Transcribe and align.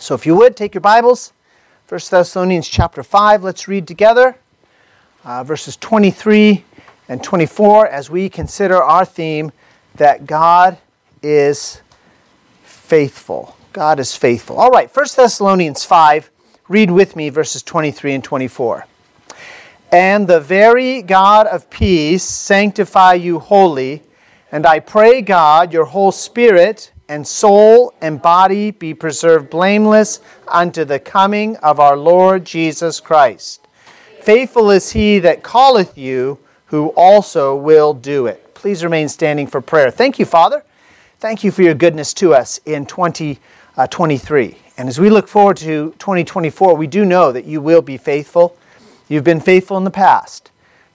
So 0.00 0.14
if 0.14 0.24
you 0.26 0.36
would, 0.36 0.56
take 0.56 0.74
your 0.74 0.80
Bibles. 0.80 1.32
1 1.88 2.00
Thessalonians 2.08 2.68
chapter 2.68 3.02
5, 3.02 3.42
let's 3.42 3.66
read 3.66 3.88
together 3.88 4.36
uh, 5.24 5.42
verses 5.42 5.76
23 5.76 6.64
and 7.08 7.22
24 7.22 7.88
as 7.88 8.08
we 8.08 8.28
consider 8.28 8.80
our 8.80 9.04
theme 9.04 9.50
that 9.96 10.24
God 10.24 10.78
is 11.20 11.82
faithful. 12.62 13.56
God 13.72 13.98
is 13.98 14.14
faithful. 14.14 14.56
All 14.56 14.70
right, 14.70 14.88
1 14.88 15.06
Thessalonians 15.16 15.84
5, 15.84 16.30
read 16.68 16.92
with 16.92 17.16
me 17.16 17.28
verses 17.28 17.64
23 17.64 18.14
and 18.14 18.22
24. 18.22 18.86
And 19.90 20.28
the 20.28 20.38
very 20.38 21.02
God 21.02 21.48
of 21.48 21.68
peace 21.70 22.22
sanctify 22.22 23.14
you 23.14 23.40
wholly, 23.40 24.04
and 24.52 24.64
I 24.64 24.78
pray 24.78 25.22
God 25.22 25.72
your 25.72 25.86
whole 25.86 26.12
spirit 26.12 26.92
and 27.08 27.26
soul 27.26 27.94
and 28.00 28.20
body 28.20 28.70
be 28.70 28.92
preserved 28.94 29.50
blameless 29.50 30.20
unto 30.46 30.84
the 30.84 30.98
coming 30.98 31.56
of 31.58 31.80
our 31.80 31.96
Lord 31.96 32.44
Jesus 32.44 33.00
Christ. 33.00 33.66
Faithful 34.20 34.70
is 34.70 34.92
he 34.92 35.18
that 35.20 35.42
calleth 35.42 35.96
you, 35.96 36.38
who 36.66 36.88
also 36.88 37.56
will 37.56 37.94
do 37.94 38.26
it. 38.26 38.54
Please 38.54 38.84
remain 38.84 39.08
standing 39.08 39.46
for 39.46 39.60
prayer. 39.60 39.90
Thank 39.90 40.18
you, 40.18 40.26
Father. 40.26 40.62
Thank 41.18 41.42
you 41.42 41.50
for 41.50 41.62
your 41.62 41.74
goodness 41.74 42.12
to 42.14 42.34
us 42.34 42.60
in 42.66 42.84
2023. 42.84 44.46
Uh, 44.46 44.54
and 44.76 44.88
as 44.88 45.00
we 45.00 45.08
look 45.08 45.28
forward 45.28 45.56
to 45.58 45.94
2024, 45.98 46.76
we 46.76 46.86
do 46.86 47.04
know 47.04 47.32
that 47.32 47.46
you 47.46 47.60
will 47.60 47.82
be 47.82 47.96
faithful. 47.96 48.56
You've 49.08 49.24
been 49.24 49.40
faithful 49.40 49.78
in 49.78 49.84
the 49.84 49.90
past. 49.90 50.50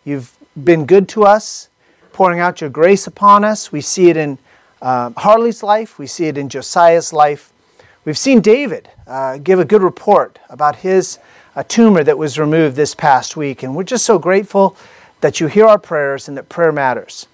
You've 0.06 0.38
been 0.64 0.86
good 0.86 1.10
to 1.10 1.24
us, 1.24 1.70
pouring 2.12 2.40
out 2.40 2.62
your 2.62 2.70
grace 2.70 3.08
upon 3.08 3.44
us. 3.44 3.72
We 3.72 3.82
see 3.82 4.10
it 4.10 4.18
in 4.18 4.38
um, 4.84 5.14
Harley's 5.16 5.64
life, 5.64 5.98
we 5.98 6.08
see 6.08 6.26
it 6.26 6.38
in 6.38 6.50
Josiah's 6.50 7.14
life. 7.14 7.54
We've 8.04 8.18
seen 8.18 8.42
David 8.42 8.90
uh, 9.08 9.38
give 9.38 9.58
a 9.58 9.64
good 9.64 9.82
report 9.82 10.40
about 10.50 10.76
his 10.76 11.20
uh, 11.56 11.64
tumor 11.66 12.04
that 12.04 12.18
was 12.18 12.38
removed 12.38 12.76
this 12.76 12.94
past 12.94 13.38
week, 13.38 13.64
and 13.64 13.78
we're 13.78 13.84
just 13.84 14.04
so 14.04 14.20
grateful 14.20 14.76
that 15.22 15.40
you 15.40 15.48
hear 15.48 15.68
our 15.68 15.80
prayers 15.80 16.28
and 16.28 16.38
that 16.38 16.50
prayer 16.50 16.74
matters. 16.74 17.28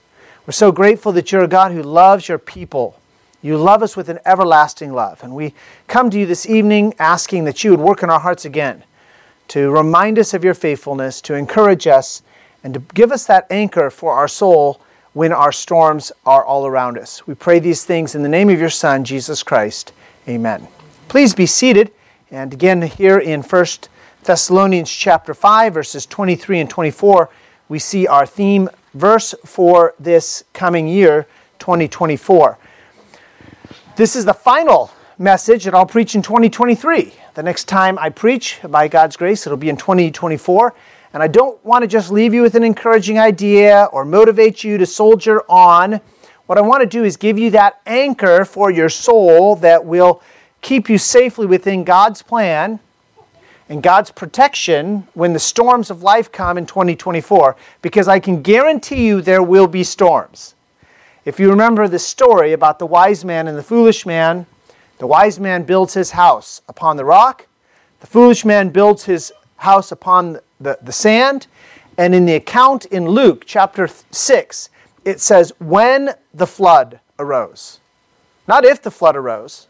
We're 0.46 0.54
so 0.54 0.72
grateful 0.72 1.12
that 1.14 1.32
you're 1.32 1.44
a 1.44 1.48
God 1.48 1.72
who 1.72 1.82
loves 1.82 2.30
your 2.30 2.38
people. 2.38 3.00
You 3.42 3.58
love 3.58 3.82
us 3.82 3.98
with 3.98 4.10
an 4.10 4.20
everlasting 4.28 4.94
love. 4.94 5.24
And 5.24 5.34
we 5.34 5.56
come 5.88 6.12
to 6.12 6.20
you 6.20 6.28
this 6.28 6.48
evening 6.48 6.94
asking 7.00 7.46
that 7.46 7.64
you 7.64 7.72
would 7.72 7.80
work 7.80 8.04
in 8.04 8.12
our 8.12 8.20
hearts 8.20 8.46
again 8.46 8.84
to 9.48 9.72
remind 9.72 10.20
us 10.20 10.36
of 10.36 10.44
your 10.44 10.54
faithfulness, 10.54 11.20
to 11.22 11.34
encourage 11.34 11.88
us, 11.88 12.22
and 12.64 12.76
to 12.76 12.80
give 12.94 13.12
us 13.12 13.26
that 13.26 13.48
anchor 13.50 13.90
for 13.90 14.14
our 14.14 14.28
soul 14.28 14.80
when 15.14 15.32
our 15.32 15.52
storms 15.52 16.12
are 16.26 16.44
all 16.44 16.66
around 16.66 16.98
us. 16.98 17.26
We 17.26 17.36
pray 17.36 17.60
these 17.60 17.84
things 17.84 18.16
in 18.16 18.24
the 18.24 18.30
name 18.30 18.50
of 18.50 18.60
your 18.60 18.70
Son, 18.70 19.04
Jesus 19.04 19.44
Christ. 19.44 19.94
Amen. 20.28 20.68
Please 21.08 21.34
be 21.34 21.46
seated. 21.46 21.92
And 22.32 22.54
again, 22.54 22.82
here 22.82 23.18
in 23.18 23.42
1 23.42 23.66
Thessalonians 24.24 24.92
chapter 24.92 25.34
5, 25.34 25.74
verses 25.74 26.06
23 26.06 26.60
and 26.60 26.70
24, 26.70 27.30
we 27.70 27.80
see 27.80 28.06
our 28.06 28.26
theme 28.26 28.70
verse 28.94 29.34
for 29.46 29.96
this 30.00 30.44
coming 30.54 30.88
year, 30.88 31.26
2024. 31.60 32.58
This 33.96 34.16
is 34.16 34.26
the 34.26 34.34
final 34.34 34.92
message 35.18 35.66
that 35.66 35.74
I'll 35.74 35.86
preach 35.86 36.16
in 36.16 36.22
2023. 36.22 37.14
The 37.34 37.44
next 37.44 37.66
time 37.68 37.98
I 38.00 38.10
preach, 38.10 38.60
by 38.68 38.88
God's 38.88 39.18
grace, 39.18 39.46
it'll 39.46 39.58
be 39.58 39.70
in 39.70 39.78
2024. 39.78 40.74
And 41.14 41.24
I 41.24 41.28
don't 41.28 41.64
want 41.66 41.82
to 41.82 41.88
just 41.88 42.12
leave 42.12 42.34
you 42.34 42.44
with 42.44 42.56
an 42.56 42.64
encouraging 42.64 43.18
idea 43.18 43.90
or 43.92 44.06
motivate 44.06 44.64
you 44.64 44.78
to 44.78 44.86
soldier 44.86 45.42
on. 45.50 46.02
What 46.46 46.58
I 46.58 46.62
want 46.62 46.82
to 46.82 46.88
do 46.88 47.04
is 47.04 47.18
give 47.18 47.40
you 47.40 47.50
that 47.52 47.82
anchor 47.86 48.46
for 48.46 48.70
your 48.70 48.90
soul 48.90 49.56
that 49.58 49.86
will 49.86 50.22
keep 50.62 50.90
you 50.90 50.98
safely 50.98 51.48
within 51.48 51.84
God's 51.84 52.22
plan 52.22 52.80
and 53.70 53.82
God's 53.82 54.12
protection 54.12 55.08
when 55.14 55.34
the 55.34 55.40
storms 55.40 55.90
of 55.90 56.04
life 56.04 56.32
come 56.32 56.58
in 56.58 56.66
2024, 56.66 57.56
because 57.82 58.08
I 58.08 58.20
can 58.20 58.42
guarantee 58.42 59.06
you 59.06 59.22
there 59.22 59.44
will 59.44 59.68
be 59.68 59.84
storms. 59.84 60.56
If 61.26 61.40
you 61.40 61.50
remember 61.50 61.88
the 61.88 62.00
story 62.00 62.54
about 62.54 62.80
the 62.80 62.88
wise 62.88 63.24
man 63.24 63.48
and 63.48 63.58
the 63.58 63.64
foolish 63.64 64.06
man, 64.06 64.48
the 64.98 65.08
wise 65.08 65.40
man 65.40 65.64
builds 65.64 65.94
his 65.94 66.12
house 66.12 66.62
upon 66.68 66.98
the 66.98 67.06
rock, 67.06 67.48
the 68.00 68.08
foolish 68.08 68.44
man 68.44 68.70
builds 68.70 69.06
his 69.06 69.32
house 69.58 69.92
upon 69.92 70.40
the, 70.60 70.78
the 70.82 70.92
sand. 70.92 71.48
And 71.98 72.16
in 72.16 72.26
the 72.26 72.36
account 72.36 72.86
in 72.86 73.08
Luke 73.08 73.44
chapter 73.46 73.88
6, 73.88 74.70
it 75.06 75.20
says, 75.20 75.54
when 75.60 76.16
the 76.34 76.48
flood 76.48 77.00
arose. 77.18 77.80
Not 78.48 78.66
if 78.66 78.82
the 78.82 78.92
flood 78.92 79.16
arose, 79.16 79.68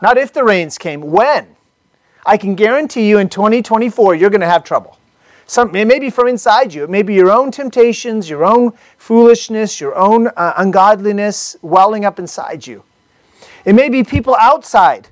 not 0.00 0.18
if 0.18 0.32
the 0.32 0.44
rains 0.44 0.78
came, 0.78 1.00
when. 1.00 1.56
I 2.24 2.36
can 2.36 2.54
guarantee 2.54 3.08
you 3.08 3.18
in 3.18 3.28
2024 3.28 4.14
you're 4.16 4.30
going 4.30 4.40
to 4.40 4.46
have 4.46 4.64
trouble. 4.64 4.98
Some, 5.46 5.76
it 5.76 5.86
may 5.86 6.00
be 6.00 6.10
from 6.10 6.26
inside 6.26 6.74
you. 6.74 6.82
It 6.82 6.90
may 6.90 7.02
be 7.02 7.14
your 7.14 7.30
own 7.30 7.52
temptations, 7.52 8.28
your 8.28 8.44
own 8.44 8.72
foolishness, 8.98 9.80
your 9.80 9.94
own 9.94 10.26
uh, 10.28 10.54
ungodliness 10.56 11.56
welling 11.62 12.04
up 12.04 12.18
inside 12.18 12.66
you. 12.66 12.82
It 13.64 13.74
may 13.74 13.88
be 13.88 14.02
people 14.02 14.36
outside 14.40 15.08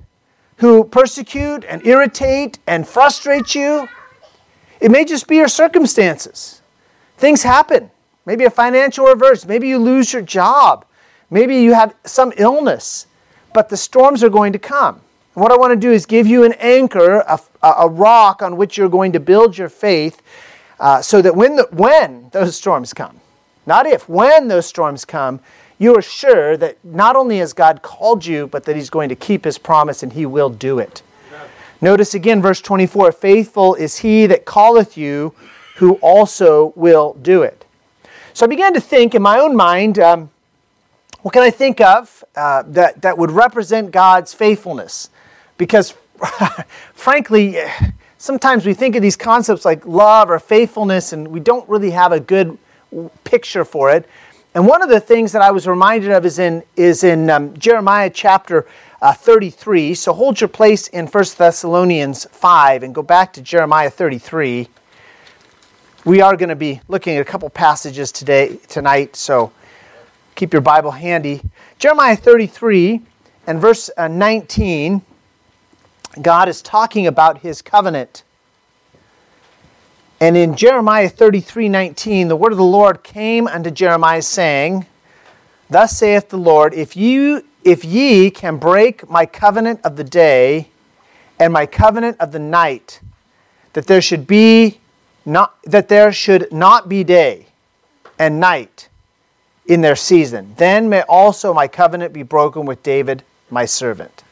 who 0.56 0.84
persecute 0.84 1.64
and 1.68 1.86
irritate 1.86 2.58
and 2.66 2.86
frustrate 2.86 3.54
you. 3.54 3.88
It 4.84 4.90
may 4.90 5.06
just 5.06 5.26
be 5.28 5.36
your 5.36 5.48
circumstances. 5.48 6.60
Things 7.16 7.42
happen. 7.42 7.90
Maybe 8.26 8.44
a 8.44 8.50
financial 8.50 9.06
reverse. 9.06 9.46
Maybe 9.46 9.66
you 9.66 9.78
lose 9.78 10.12
your 10.12 10.20
job. 10.20 10.84
Maybe 11.30 11.56
you 11.56 11.72
have 11.72 11.94
some 12.04 12.34
illness. 12.36 13.06
But 13.54 13.70
the 13.70 13.78
storms 13.78 14.22
are 14.22 14.28
going 14.28 14.52
to 14.52 14.58
come. 14.58 14.96
And 15.34 15.42
what 15.42 15.52
I 15.52 15.56
want 15.56 15.70
to 15.70 15.76
do 15.76 15.90
is 15.90 16.04
give 16.04 16.26
you 16.26 16.44
an 16.44 16.52
anchor, 16.58 17.20
a, 17.20 17.40
a 17.62 17.88
rock 17.88 18.42
on 18.42 18.58
which 18.58 18.76
you're 18.76 18.90
going 18.90 19.12
to 19.12 19.20
build 19.20 19.56
your 19.56 19.70
faith 19.70 20.20
uh, 20.78 21.00
so 21.00 21.22
that 21.22 21.34
when, 21.34 21.56
the, 21.56 21.66
when 21.70 22.28
those 22.32 22.54
storms 22.54 22.92
come, 22.92 23.20
not 23.64 23.86
if, 23.86 24.06
when 24.06 24.48
those 24.48 24.66
storms 24.66 25.06
come, 25.06 25.40
you 25.78 25.96
are 25.96 26.02
sure 26.02 26.58
that 26.58 26.76
not 26.84 27.16
only 27.16 27.38
has 27.38 27.54
God 27.54 27.80
called 27.80 28.26
you, 28.26 28.48
but 28.48 28.64
that 28.64 28.76
He's 28.76 28.90
going 28.90 29.08
to 29.08 29.16
keep 29.16 29.46
His 29.46 29.56
promise 29.56 30.02
and 30.02 30.12
He 30.12 30.26
will 30.26 30.50
do 30.50 30.78
it. 30.78 31.02
Notice 31.84 32.14
again, 32.14 32.40
verse 32.40 32.62
24 32.62 33.12
Faithful 33.12 33.74
is 33.74 33.98
he 33.98 34.24
that 34.24 34.46
calleth 34.46 34.96
you, 34.96 35.34
who 35.76 35.96
also 35.96 36.72
will 36.76 37.12
do 37.20 37.42
it. 37.42 37.66
So 38.32 38.46
I 38.46 38.48
began 38.48 38.72
to 38.72 38.80
think 38.80 39.14
in 39.14 39.20
my 39.20 39.38
own 39.38 39.54
mind, 39.54 39.98
um, 39.98 40.30
what 41.20 41.34
can 41.34 41.42
I 41.42 41.50
think 41.50 41.82
of 41.82 42.24
uh, 42.36 42.62
that, 42.68 43.02
that 43.02 43.18
would 43.18 43.30
represent 43.30 43.90
God's 43.90 44.32
faithfulness? 44.32 45.10
Because, 45.58 45.92
frankly, 46.94 47.58
sometimes 48.16 48.64
we 48.64 48.72
think 48.72 48.96
of 48.96 49.02
these 49.02 49.16
concepts 49.16 49.66
like 49.66 49.84
love 49.84 50.30
or 50.30 50.38
faithfulness, 50.38 51.12
and 51.12 51.28
we 51.28 51.38
don't 51.38 51.68
really 51.68 51.90
have 51.90 52.12
a 52.12 52.20
good 52.20 52.56
picture 53.24 53.62
for 53.66 53.90
it. 53.90 54.08
And 54.54 54.66
one 54.66 54.80
of 54.80 54.88
the 54.88 55.00
things 55.00 55.32
that 55.32 55.42
I 55.42 55.50
was 55.50 55.66
reminded 55.66 56.12
of 56.12 56.24
is 56.24 56.38
in, 56.38 56.62
is 56.76 57.04
in 57.04 57.28
um, 57.28 57.54
Jeremiah 57.58 58.08
chapter 58.08 58.66
uh, 59.04 59.12
33. 59.12 59.94
So 59.94 60.14
hold 60.14 60.40
your 60.40 60.48
place 60.48 60.88
in 60.88 61.06
1 61.06 61.24
Thessalonians 61.36 62.24
5 62.32 62.82
and 62.82 62.94
go 62.94 63.02
back 63.02 63.34
to 63.34 63.42
Jeremiah 63.42 63.90
33. 63.90 64.66
We 66.06 66.22
are 66.22 66.36
going 66.38 66.48
to 66.48 66.56
be 66.56 66.80
looking 66.88 67.16
at 67.16 67.20
a 67.20 67.24
couple 67.24 67.50
passages 67.50 68.10
today 68.10 68.56
tonight, 68.66 69.14
so 69.14 69.52
keep 70.34 70.54
your 70.54 70.62
Bible 70.62 70.90
handy. 70.90 71.42
Jeremiah 71.78 72.16
33 72.16 73.02
and 73.46 73.60
verse 73.60 73.90
uh, 73.98 74.08
19, 74.08 75.02
God 76.22 76.48
is 76.48 76.62
talking 76.62 77.06
about 77.06 77.40
his 77.40 77.60
covenant. 77.60 78.22
And 80.18 80.34
in 80.34 80.56
Jeremiah 80.56 81.10
33 81.10 81.68
19, 81.68 82.28
the 82.28 82.36
word 82.36 82.52
of 82.52 82.58
the 82.58 82.64
Lord 82.64 83.02
came 83.04 83.48
unto 83.48 83.70
Jeremiah, 83.70 84.22
saying, 84.22 84.86
Thus 85.68 85.98
saith 85.98 86.30
the 86.30 86.38
Lord, 86.38 86.72
if 86.72 86.96
you 86.96 87.44
if 87.64 87.84
ye 87.84 88.30
can 88.30 88.58
break 88.58 89.08
my 89.08 89.26
covenant 89.26 89.80
of 89.82 89.96
the 89.96 90.04
day 90.04 90.68
and 91.38 91.52
my 91.52 91.66
covenant 91.66 92.20
of 92.20 92.32
the 92.32 92.38
night, 92.38 93.00
that 93.72 93.86
there 93.86 94.02
should 94.02 94.26
be 94.26 94.80
not 95.26 95.60
that 95.62 95.88
there 95.88 96.12
should 96.12 96.52
not 96.52 96.88
be 96.88 97.02
day 97.02 97.46
and 98.18 98.38
night 98.38 98.88
in 99.66 99.80
their 99.80 99.96
season, 99.96 100.54
then 100.58 100.88
may 100.88 101.02
also 101.02 101.54
my 101.54 101.66
covenant 101.66 102.12
be 102.12 102.22
broken 102.22 102.66
with 102.66 102.82
David, 102.82 103.22
my 103.50 103.64
servant. 103.64 104.22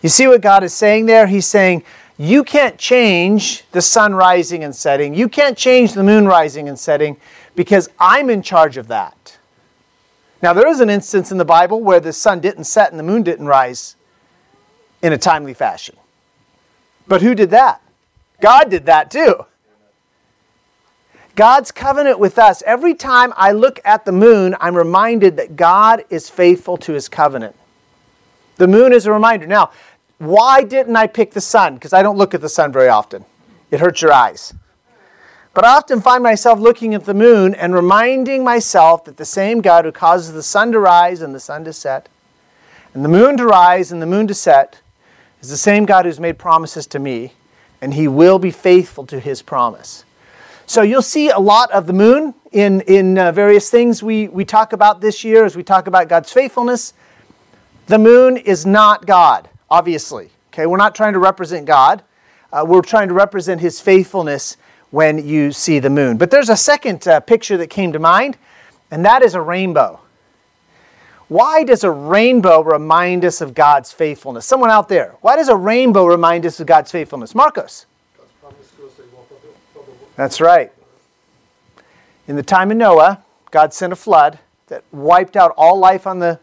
You 0.00 0.08
see 0.08 0.26
what 0.26 0.40
God 0.40 0.64
is 0.64 0.72
saying 0.72 1.06
there? 1.06 1.26
He's 1.26 1.46
saying, 1.46 1.82
You 2.16 2.44
can't 2.44 2.78
change 2.78 3.64
the 3.72 3.82
sun 3.82 4.14
rising 4.14 4.64
and 4.64 4.74
setting. 4.74 5.12
You 5.12 5.28
can't 5.28 5.58
change 5.58 5.92
the 5.92 6.02
moon 6.02 6.26
rising 6.26 6.68
and 6.68 6.78
setting 6.78 7.18
because 7.54 7.90
I'm 7.98 8.30
in 8.30 8.42
charge 8.42 8.76
of 8.76 8.88
that. 8.88 9.17
Now, 10.40 10.52
there 10.52 10.68
is 10.68 10.80
an 10.80 10.90
instance 10.90 11.32
in 11.32 11.38
the 11.38 11.44
Bible 11.44 11.82
where 11.82 12.00
the 12.00 12.12
sun 12.12 12.40
didn't 12.40 12.64
set 12.64 12.90
and 12.90 12.98
the 12.98 13.04
moon 13.04 13.22
didn't 13.22 13.46
rise 13.46 13.96
in 15.02 15.12
a 15.12 15.18
timely 15.18 15.54
fashion. 15.54 15.96
But 17.06 17.22
who 17.22 17.34
did 17.34 17.50
that? 17.50 17.82
God 18.40 18.70
did 18.70 18.86
that 18.86 19.10
too. 19.10 19.46
God's 21.34 21.70
covenant 21.70 22.18
with 22.18 22.38
us. 22.38 22.62
Every 22.66 22.94
time 22.94 23.32
I 23.36 23.52
look 23.52 23.80
at 23.84 24.04
the 24.04 24.12
moon, 24.12 24.56
I'm 24.60 24.76
reminded 24.76 25.36
that 25.36 25.56
God 25.56 26.04
is 26.10 26.28
faithful 26.28 26.76
to 26.78 26.92
his 26.92 27.08
covenant. 27.08 27.54
The 28.56 28.66
moon 28.66 28.92
is 28.92 29.06
a 29.06 29.12
reminder. 29.12 29.46
Now, 29.46 29.70
why 30.18 30.64
didn't 30.64 30.96
I 30.96 31.06
pick 31.06 31.32
the 31.32 31.40
sun? 31.40 31.74
Because 31.74 31.92
I 31.92 32.02
don't 32.02 32.18
look 32.18 32.34
at 32.34 32.40
the 32.40 32.48
sun 32.48 32.72
very 32.72 32.88
often. 32.88 33.24
It 33.70 33.78
hurts 33.78 34.02
your 34.02 34.12
eyes. 34.12 34.52
But 35.58 35.64
I 35.64 35.74
often 35.74 36.00
find 36.00 36.22
myself 36.22 36.60
looking 36.60 36.94
at 36.94 37.04
the 37.04 37.14
moon 37.14 37.52
and 37.52 37.74
reminding 37.74 38.44
myself 38.44 39.04
that 39.06 39.16
the 39.16 39.24
same 39.24 39.60
God 39.60 39.84
who 39.84 39.90
causes 39.90 40.32
the 40.32 40.40
sun 40.40 40.70
to 40.70 40.78
rise 40.78 41.20
and 41.20 41.34
the 41.34 41.40
sun 41.40 41.64
to 41.64 41.72
set, 41.72 42.08
and 42.94 43.04
the 43.04 43.08
moon 43.08 43.36
to 43.38 43.44
rise 43.44 43.90
and 43.90 44.00
the 44.00 44.06
moon 44.06 44.28
to 44.28 44.34
set, 44.34 44.78
is 45.40 45.50
the 45.50 45.56
same 45.56 45.84
God 45.84 46.04
who's 46.04 46.20
made 46.20 46.38
promises 46.38 46.86
to 46.86 47.00
me, 47.00 47.32
and 47.80 47.92
he 47.92 48.06
will 48.06 48.38
be 48.38 48.52
faithful 48.52 49.04
to 49.06 49.18
his 49.18 49.42
promise. 49.42 50.04
So 50.66 50.82
you'll 50.82 51.02
see 51.02 51.28
a 51.30 51.40
lot 51.40 51.72
of 51.72 51.88
the 51.88 51.92
moon 51.92 52.34
in, 52.52 52.82
in 52.82 53.18
uh, 53.18 53.32
various 53.32 53.68
things 53.68 54.00
we, 54.00 54.28
we 54.28 54.44
talk 54.44 54.72
about 54.72 55.00
this 55.00 55.24
year 55.24 55.44
as 55.44 55.56
we 55.56 55.64
talk 55.64 55.88
about 55.88 56.06
God's 56.06 56.32
faithfulness. 56.32 56.94
The 57.88 57.98
moon 57.98 58.36
is 58.36 58.64
not 58.64 59.06
God, 59.06 59.48
obviously. 59.68 60.30
Okay, 60.52 60.66
we're 60.66 60.76
not 60.76 60.94
trying 60.94 61.14
to 61.14 61.18
represent 61.18 61.66
God. 61.66 62.04
Uh, 62.52 62.64
we're 62.64 62.80
trying 62.80 63.08
to 63.08 63.14
represent 63.14 63.60
his 63.60 63.80
faithfulness 63.80 64.56
when 64.90 65.26
you 65.26 65.52
see 65.52 65.78
the 65.78 65.90
moon. 65.90 66.16
But 66.16 66.30
there's 66.30 66.48
a 66.48 66.56
second 66.56 67.06
uh, 67.06 67.20
picture 67.20 67.56
that 67.58 67.68
came 67.68 67.92
to 67.92 67.98
mind, 67.98 68.36
and 68.90 69.04
that 69.04 69.22
is 69.22 69.34
a 69.34 69.40
rainbow. 69.40 70.00
Why 71.28 71.62
does 71.62 71.84
a 71.84 71.90
rainbow 71.90 72.62
remind 72.62 73.24
us 73.24 73.42
of 73.42 73.52
God's 73.52 73.92
faithfulness? 73.92 74.46
Someone 74.46 74.70
out 74.70 74.88
there, 74.88 75.14
why 75.20 75.36
does 75.36 75.48
a 75.48 75.56
rainbow 75.56 76.06
remind 76.06 76.46
us 76.46 76.58
of 76.58 76.66
God's 76.66 76.90
faithfulness? 76.90 77.34
Marcos. 77.34 77.84
That's 80.16 80.40
right. 80.40 80.72
In 82.26 82.36
the 82.36 82.42
time 82.42 82.70
of 82.70 82.76
Noah, 82.76 83.22
God 83.50 83.72
sent 83.72 83.92
a 83.92 83.96
flood 83.96 84.38
that 84.66 84.84
wiped 84.90 85.36
out 85.36 85.54
all 85.56 85.78
life 85.78 86.06
on 86.06 86.18
the, 86.18 86.40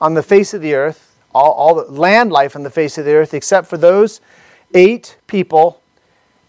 on 0.00 0.14
the 0.14 0.22
face 0.22 0.52
of 0.52 0.60
the 0.60 0.74
earth, 0.74 1.16
all, 1.34 1.52
all 1.52 1.74
the 1.74 1.90
land 1.90 2.30
life 2.30 2.54
on 2.54 2.64
the 2.64 2.70
face 2.70 2.98
of 2.98 3.04
the 3.04 3.14
earth, 3.14 3.34
except 3.34 3.66
for 3.66 3.76
those 3.76 4.20
eight 4.74 5.16
people 5.26 5.80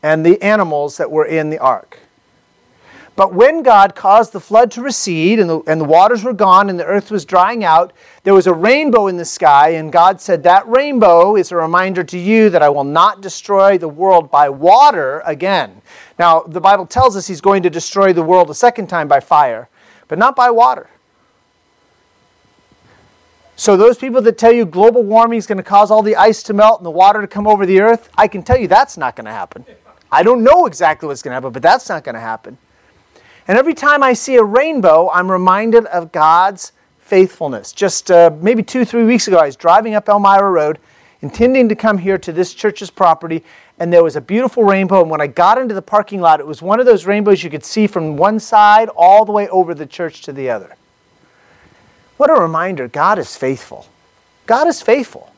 and 0.05 0.23
the 0.23 0.39
animals 0.43 0.97
that 0.97 1.09
were 1.09 1.25
in 1.25 1.49
the 1.49 1.57
ark. 1.57 1.97
But 3.15 3.33
when 3.33 3.63
God 3.63 3.95
caused 3.95 4.33
the 4.33 4.39
flood 4.39 4.69
to 4.71 4.81
recede 4.83 5.39
and 5.39 5.49
the, 5.49 5.61
and 5.61 5.81
the 5.81 5.85
waters 5.85 6.23
were 6.23 6.31
gone 6.31 6.69
and 6.69 6.79
the 6.79 6.85
earth 6.85 7.09
was 7.09 7.25
drying 7.25 7.63
out, 7.63 7.91
there 8.23 8.35
was 8.35 8.45
a 8.45 8.53
rainbow 8.53 9.07
in 9.07 9.17
the 9.17 9.25
sky, 9.25 9.69
and 9.69 9.91
God 9.91 10.21
said, 10.21 10.43
That 10.43 10.67
rainbow 10.67 11.35
is 11.35 11.51
a 11.51 11.55
reminder 11.55 12.03
to 12.03 12.19
you 12.19 12.51
that 12.51 12.61
I 12.61 12.69
will 12.69 12.83
not 12.83 13.21
destroy 13.21 13.79
the 13.79 13.87
world 13.87 14.29
by 14.29 14.47
water 14.47 15.23
again. 15.25 15.81
Now, 16.19 16.41
the 16.41 16.61
Bible 16.61 16.85
tells 16.85 17.17
us 17.17 17.25
He's 17.25 17.41
going 17.41 17.63
to 17.63 17.71
destroy 17.71 18.13
the 18.13 18.21
world 18.21 18.51
a 18.51 18.53
second 18.53 18.87
time 18.87 19.07
by 19.07 19.21
fire, 19.21 19.69
but 20.07 20.19
not 20.19 20.35
by 20.35 20.51
water. 20.51 20.87
So, 23.55 23.75
those 23.75 23.97
people 23.97 24.21
that 24.21 24.37
tell 24.37 24.51
you 24.51 24.65
global 24.65 25.01
warming 25.01 25.39
is 25.39 25.47
going 25.47 25.57
to 25.57 25.63
cause 25.63 25.89
all 25.89 26.03
the 26.03 26.15
ice 26.15 26.43
to 26.43 26.53
melt 26.53 26.79
and 26.79 26.85
the 26.85 26.91
water 26.91 27.21
to 27.21 27.27
come 27.27 27.47
over 27.47 27.65
the 27.65 27.79
earth, 27.79 28.09
I 28.15 28.27
can 28.27 28.43
tell 28.43 28.59
you 28.59 28.67
that's 28.67 28.97
not 28.97 29.15
going 29.15 29.25
to 29.25 29.31
happen. 29.31 29.65
I 30.15 30.23
don't 30.23 30.45
know 30.45 30.65
exactly 30.65 31.07
what's 31.07 31.21
going 31.21 31.31
to 31.31 31.35
happen, 31.35 31.51
but 31.51 31.61
that's 31.61 31.89
not 31.89 32.05
going 32.05 32.15
to 32.15 32.21
happen. 32.21 32.57
And 33.49 33.57
every 33.57 33.73
time 33.73 34.01
I 34.01 34.13
see 34.13 34.35
a 34.37 34.43
rainbow, 34.43 35.09
I'm 35.09 35.29
reminded 35.29 35.87
of 35.87 36.13
God's 36.13 36.71
faithfulness. 36.99 37.73
Just 37.73 38.09
uh, 38.09 38.31
maybe 38.39 38.63
two, 38.63 38.85
three 38.85 39.03
weeks 39.03 39.27
ago, 39.27 39.39
I 39.39 39.47
was 39.47 39.57
driving 39.57 39.93
up 39.93 40.07
Elmira 40.07 40.49
Road, 40.49 40.79
intending 41.21 41.67
to 41.67 41.75
come 41.75 41.97
here 41.97 42.17
to 42.17 42.31
this 42.31 42.53
church's 42.53 42.89
property, 42.89 43.43
and 43.77 43.91
there 43.91 44.05
was 44.05 44.15
a 44.15 44.21
beautiful 44.21 44.63
rainbow. 44.63 45.01
And 45.01 45.11
when 45.11 45.19
I 45.19 45.27
got 45.27 45.57
into 45.57 45.73
the 45.73 45.81
parking 45.81 46.21
lot, 46.21 46.39
it 46.39 46.47
was 46.47 46.61
one 46.61 46.79
of 46.79 46.85
those 46.85 47.05
rainbows 47.05 47.43
you 47.43 47.49
could 47.49 47.65
see 47.65 47.85
from 47.85 48.15
one 48.15 48.39
side 48.39 48.87
all 48.95 49.25
the 49.25 49.33
way 49.33 49.49
over 49.49 49.75
the 49.75 49.85
church 49.85 50.21
to 50.21 50.31
the 50.31 50.49
other. 50.49 50.77
What 52.15 52.29
a 52.29 52.41
reminder 52.41 52.87
God 52.87 53.19
is 53.19 53.35
faithful. 53.35 53.85
God 54.45 54.67
is 54.69 54.81
faithful. 54.81 55.34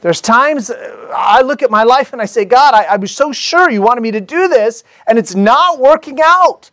There's 0.00 0.20
times 0.20 0.70
uh, 0.70 1.12
I 1.14 1.42
look 1.42 1.62
at 1.62 1.70
my 1.70 1.82
life 1.82 2.12
and 2.12 2.22
I 2.22 2.24
say, 2.24 2.44
God, 2.44 2.74
I, 2.74 2.84
I 2.84 2.96
was 2.96 3.14
so 3.14 3.32
sure 3.32 3.70
you 3.70 3.82
wanted 3.82 4.00
me 4.00 4.10
to 4.12 4.20
do 4.20 4.48
this, 4.48 4.84
and 5.06 5.18
it's 5.18 5.34
not 5.34 5.78
working 5.78 6.18
out. 6.22 6.70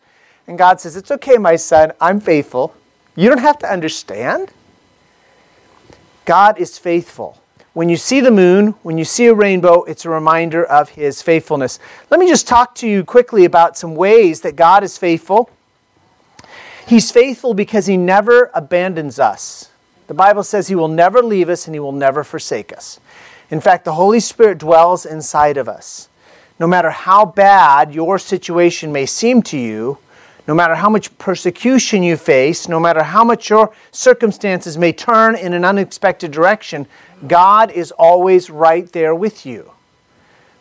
And 0.47 0.57
God 0.57 0.79
says, 0.79 0.95
It's 0.95 1.11
okay, 1.11 1.37
my 1.37 1.55
son, 1.55 1.91
I'm 1.99 2.19
faithful. 2.19 2.75
You 3.15 3.29
don't 3.29 3.39
have 3.39 3.57
to 3.59 3.71
understand. 3.71 4.51
God 6.25 6.59
is 6.59 6.77
faithful. 6.77 7.41
When 7.73 7.89
you 7.89 7.97
see 7.97 8.21
the 8.21 8.31
moon, 8.31 8.67
when 8.83 8.97
you 8.97 9.03
see 9.03 9.25
a 9.25 9.33
rainbow, 9.33 9.83
it's 9.83 10.05
a 10.05 10.09
reminder 10.09 10.63
of 10.63 10.89
his 10.89 11.21
faithfulness. 11.21 11.79
Let 12.09 12.19
me 12.19 12.27
just 12.27 12.47
talk 12.47 12.73
to 12.75 12.87
you 12.87 13.03
quickly 13.03 13.43
about 13.43 13.77
some 13.77 13.95
ways 13.95 14.41
that 14.41 14.55
God 14.55 14.83
is 14.83 14.97
faithful. 14.97 15.49
He's 16.87 17.11
faithful 17.11 17.53
because 17.53 17.85
he 17.85 17.97
never 17.97 18.49
abandons 18.53 19.19
us. 19.19 19.71
The 20.07 20.13
Bible 20.13 20.43
says 20.43 20.67
he 20.67 20.75
will 20.75 20.87
never 20.87 21.21
leave 21.21 21.49
us 21.49 21.65
and 21.65 21.75
he 21.75 21.79
will 21.79 21.91
never 21.91 22.23
forsake 22.23 22.71
us. 22.71 22.99
In 23.51 23.61
fact, 23.61 23.85
the 23.85 23.93
Holy 23.93 24.19
Spirit 24.19 24.57
dwells 24.57 25.05
inside 25.05 25.57
of 25.57 25.69
us. 25.69 26.09
No 26.59 26.67
matter 26.67 26.89
how 26.89 27.25
bad 27.25 27.93
your 27.93 28.17
situation 28.17 28.91
may 28.91 29.05
seem 29.05 29.41
to 29.43 29.57
you, 29.57 29.97
no 30.47 30.53
matter 30.53 30.75
how 30.75 30.89
much 30.89 31.15
persecution 31.17 32.03
you 32.03 32.17
face, 32.17 32.67
no 32.67 32.79
matter 32.79 33.03
how 33.03 33.23
much 33.23 33.49
your 33.49 33.73
circumstances 33.91 34.77
may 34.77 34.93
turn 34.93 35.35
in 35.35 35.53
an 35.53 35.65
unexpected 35.65 36.31
direction, 36.31 36.87
God 37.27 37.71
is 37.71 37.91
always 37.91 38.49
right 38.49 38.89
there 38.91 39.15
with 39.15 39.45
you. 39.45 39.71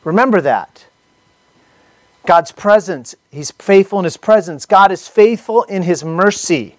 Remember 0.02 0.40
that. 0.40 0.86
God's 2.26 2.52
presence, 2.52 3.14
He's 3.30 3.50
faithful 3.50 3.98
in 3.98 4.04
His 4.04 4.16
presence. 4.16 4.64
God 4.64 4.90
is 4.90 5.06
faithful 5.06 5.64
in 5.64 5.82
His 5.82 6.02
mercy. 6.02 6.76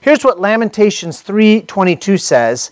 Here's 0.00 0.24
what 0.24 0.40
Lamentations 0.40 1.22
3:22 1.22 2.18
says, 2.18 2.70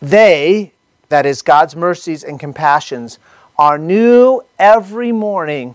"They, 0.00 0.71
that 1.12 1.26
is 1.26 1.42
God's 1.42 1.76
mercies 1.76 2.24
and 2.24 2.40
compassions, 2.40 3.18
are 3.58 3.78
new 3.78 4.42
every 4.58 5.12
morning. 5.12 5.74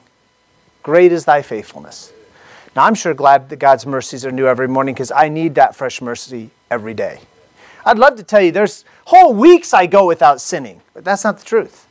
Great 0.83 1.11
is 1.11 1.25
thy 1.25 1.41
faithfulness." 1.41 2.11
Now, 2.75 2.83
I'm 2.85 2.95
sure 2.95 3.13
glad 3.13 3.49
that 3.49 3.57
God's 3.57 3.85
mercies 3.85 4.25
are 4.25 4.31
new 4.31 4.47
every 4.47 4.67
morning 4.67 4.93
because 4.93 5.11
I 5.11 5.29
need 5.29 5.55
that 5.55 5.75
fresh 5.75 6.01
mercy 6.01 6.51
every 6.69 6.93
day. 6.93 7.21
I'd 7.85 7.97
love 7.97 8.17
to 8.17 8.23
tell 8.23 8.41
you 8.41 8.51
there's 8.51 8.85
whole 9.05 9.33
weeks 9.33 9.73
I 9.73 9.87
go 9.87 10.05
without 10.05 10.41
sinning, 10.41 10.81
but 10.93 11.03
that's 11.03 11.23
not 11.23 11.39
the 11.39 11.45
truth. 11.45 11.87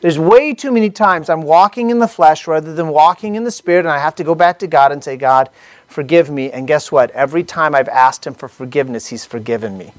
There's 0.00 0.18
way 0.18 0.54
too 0.54 0.70
many 0.70 0.88
times 0.88 1.28
I'm 1.28 1.42
walking 1.42 1.90
in 1.90 1.98
the 1.98 2.08
flesh 2.08 2.46
rather 2.46 2.74
than 2.74 2.88
walking 2.88 3.34
in 3.34 3.44
the 3.44 3.50
spirit, 3.50 3.80
and 3.80 3.88
I 3.88 3.98
have 3.98 4.14
to 4.16 4.24
go 4.24 4.34
back 4.34 4.58
to 4.60 4.66
God 4.66 4.92
and 4.92 5.02
say, 5.02 5.16
God, 5.16 5.50
forgive 5.88 6.30
me. 6.30 6.50
And 6.50 6.66
guess 6.66 6.90
what? 6.92 7.10
Every 7.10 7.44
time 7.44 7.74
I've 7.74 7.88
asked 7.88 8.26
Him 8.26 8.34
for 8.34 8.48
forgiveness, 8.48 9.08
He's 9.08 9.24
forgiven 9.24 9.76
me. 9.76 9.92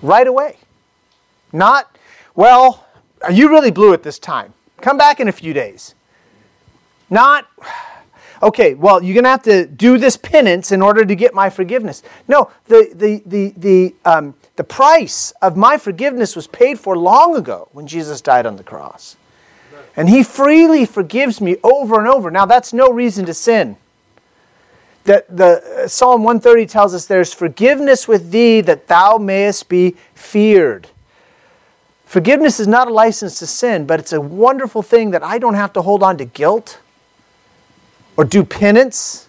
Right 0.00 0.26
away. 0.26 0.56
Not, 1.52 1.98
well, 2.34 2.86
you 3.32 3.50
really 3.50 3.70
blew 3.70 3.92
it 3.92 4.02
this 4.02 4.18
time. 4.18 4.54
Come 4.80 4.96
back 4.96 5.20
in 5.20 5.28
a 5.28 5.32
few 5.32 5.52
days. 5.52 5.94
Not, 7.10 7.46
okay, 8.42 8.74
well, 8.74 9.02
you're 9.02 9.14
going 9.14 9.24
to 9.24 9.30
have 9.30 9.42
to 9.42 9.66
do 9.66 9.98
this 9.98 10.16
penance 10.16 10.72
in 10.72 10.80
order 10.80 11.04
to 11.04 11.14
get 11.14 11.34
my 11.34 11.50
forgiveness. 11.50 12.02
No, 12.28 12.50
the, 12.66 12.90
the, 12.94 13.22
the, 13.26 13.54
the, 13.56 13.94
um, 14.04 14.34
the 14.56 14.64
price 14.64 15.32
of 15.42 15.56
my 15.56 15.76
forgiveness 15.76 16.36
was 16.36 16.46
paid 16.46 16.78
for 16.78 16.96
long 16.96 17.36
ago 17.36 17.68
when 17.72 17.86
Jesus 17.86 18.20
died 18.20 18.46
on 18.46 18.56
the 18.56 18.64
cross. 18.64 19.16
And 19.96 20.08
he 20.08 20.22
freely 20.22 20.86
forgives 20.86 21.40
me 21.40 21.56
over 21.62 21.98
and 21.98 22.08
over. 22.08 22.30
Now, 22.30 22.46
that's 22.46 22.72
no 22.72 22.90
reason 22.90 23.26
to 23.26 23.34
sin. 23.34 23.76
That 25.04 25.34
the 25.34 25.82
uh, 25.84 25.88
Psalm 25.88 26.22
130 26.22 26.66
tells 26.66 26.94
us 26.94 27.06
there's 27.06 27.32
forgiveness 27.34 28.06
with 28.06 28.30
thee 28.30 28.60
that 28.60 28.86
thou 28.86 29.18
mayest 29.18 29.68
be 29.68 29.96
feared. 30.14 30.88
Forgiveness 32.10 32.58
is 32.58 32.66
not 32.66 32.88
a 32.88 32.92
license 32.92 33.38
to 33.38 33.46
sin, 33.46 33.86
but 33.86 34.00
it's 34.00 34.12
a 34.12 34.20
wonderful 34.20 34.82
thing 34.82 35.12
that 35.12 35.22
I 35.22 35.38
don't 35.38 35.54
have 35.54 35.72
to 35.74 35.82
hold 35.82 36.02
on 36.02 36.18
to 36.18 36.24
guilt 36.24 36.80
or 38.16 38.24
do 38.24 38.42
penance 38.42 39.28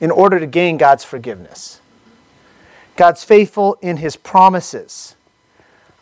in 0.00 0.10
order 0.10 0.40
to 0.40 0.46
gain 0.48 0.76
God's 0.76 1.04
forgiveness. 1.04 1.80
God's 2.96 3.22
faithful 3.22 3.78
in 3.80 3.98
his 3.98 4.16
promises. 4.16 5.14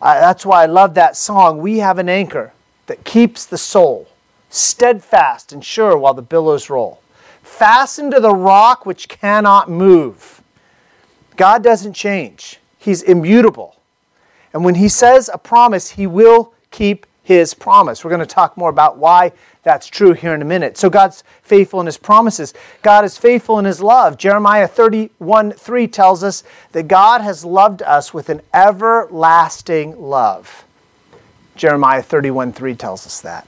That's 0.01 0.47
why 0.47 0.63
I 0.63 0.65
love 0.65 0.95
that 0.95 1.15
song. 1.15 1.59
We 1.59 1.81
have 1.81 1.99
an 1.99 2.09
anchor 2.09 2.55
that 2.87 3.05
keeps 3.05 3.45
the 3.45 3.59
soul 3.59 4.09
steadfast 4.49 5.53
and 5.53 5.63
sure 5.63 5.99
while 5.99 6.15
the 6.15 6.23
billows 6.23 6.71
roll. 6.71 7.03
Fastened 7.43 8.13
to 8.13 8.21
the 8.21 8.35
rock 8.35 8.87
which 8.87 9.11
cannot 9.11 9.69
move. 9.69 10.41
God 11.37 11.63
doesn't 11.63 11.93
change, 11.93 12.61
He's 12.79 13.03
immutable. 13.03 13.76
And 14.57 14.65
when 14.65 14.77
He 14.77 14.89
says 14.89 15.29
a 15.31 15.37
promise, 15.37 15.91
He 15.91 16.07
will 16.07 16.55
keep 16.71 17.05
His 17.23 17.53
promise. 17.53 18.03
We're 18.03 18.09
going 18.09 18.21
to 18.21 18.27
talk 18.27 18.57
more 18.57 18.71
about 18.71 18.97
why 18.97 19.33
that's 19.63 19.87
true 19.87 20.15
here 20.15 20.33
in 20.33 20.41
a 20.41 20.47
minute. 20.47 20.79
So 20.79 20.89
God's 20.89 21.23
faithful 21.43 21.79
in 21.81 21.85
his 21.85 21.99
promises. 21.99 22.55
God 22.81 23.05
is 23.05 23.19
faithful 23.19 23.59
in 23.59 23.67
his 23.67 23.83
love. 23.83 24.17
Jeremiah 24.17 24.67
31 24.67 25.53
3 25.53 25.89
tells 25.89 26.25
us 26.25 26.43
that 26.73 26.89
God 26.89 27.21
has 27.21 27.45
loved 27.45 27.83
us 27.83 28.15
with 28.15 28.31
an 28.31 28.41
everlasting 28.55 30.01
love. 30.01 30.65
Jeremiah 31.55 32.03
31 32.03 32.55
3 32.55 32.75
tells 32.77 33.05
us 33.05 33.21
that. 33.21 33.47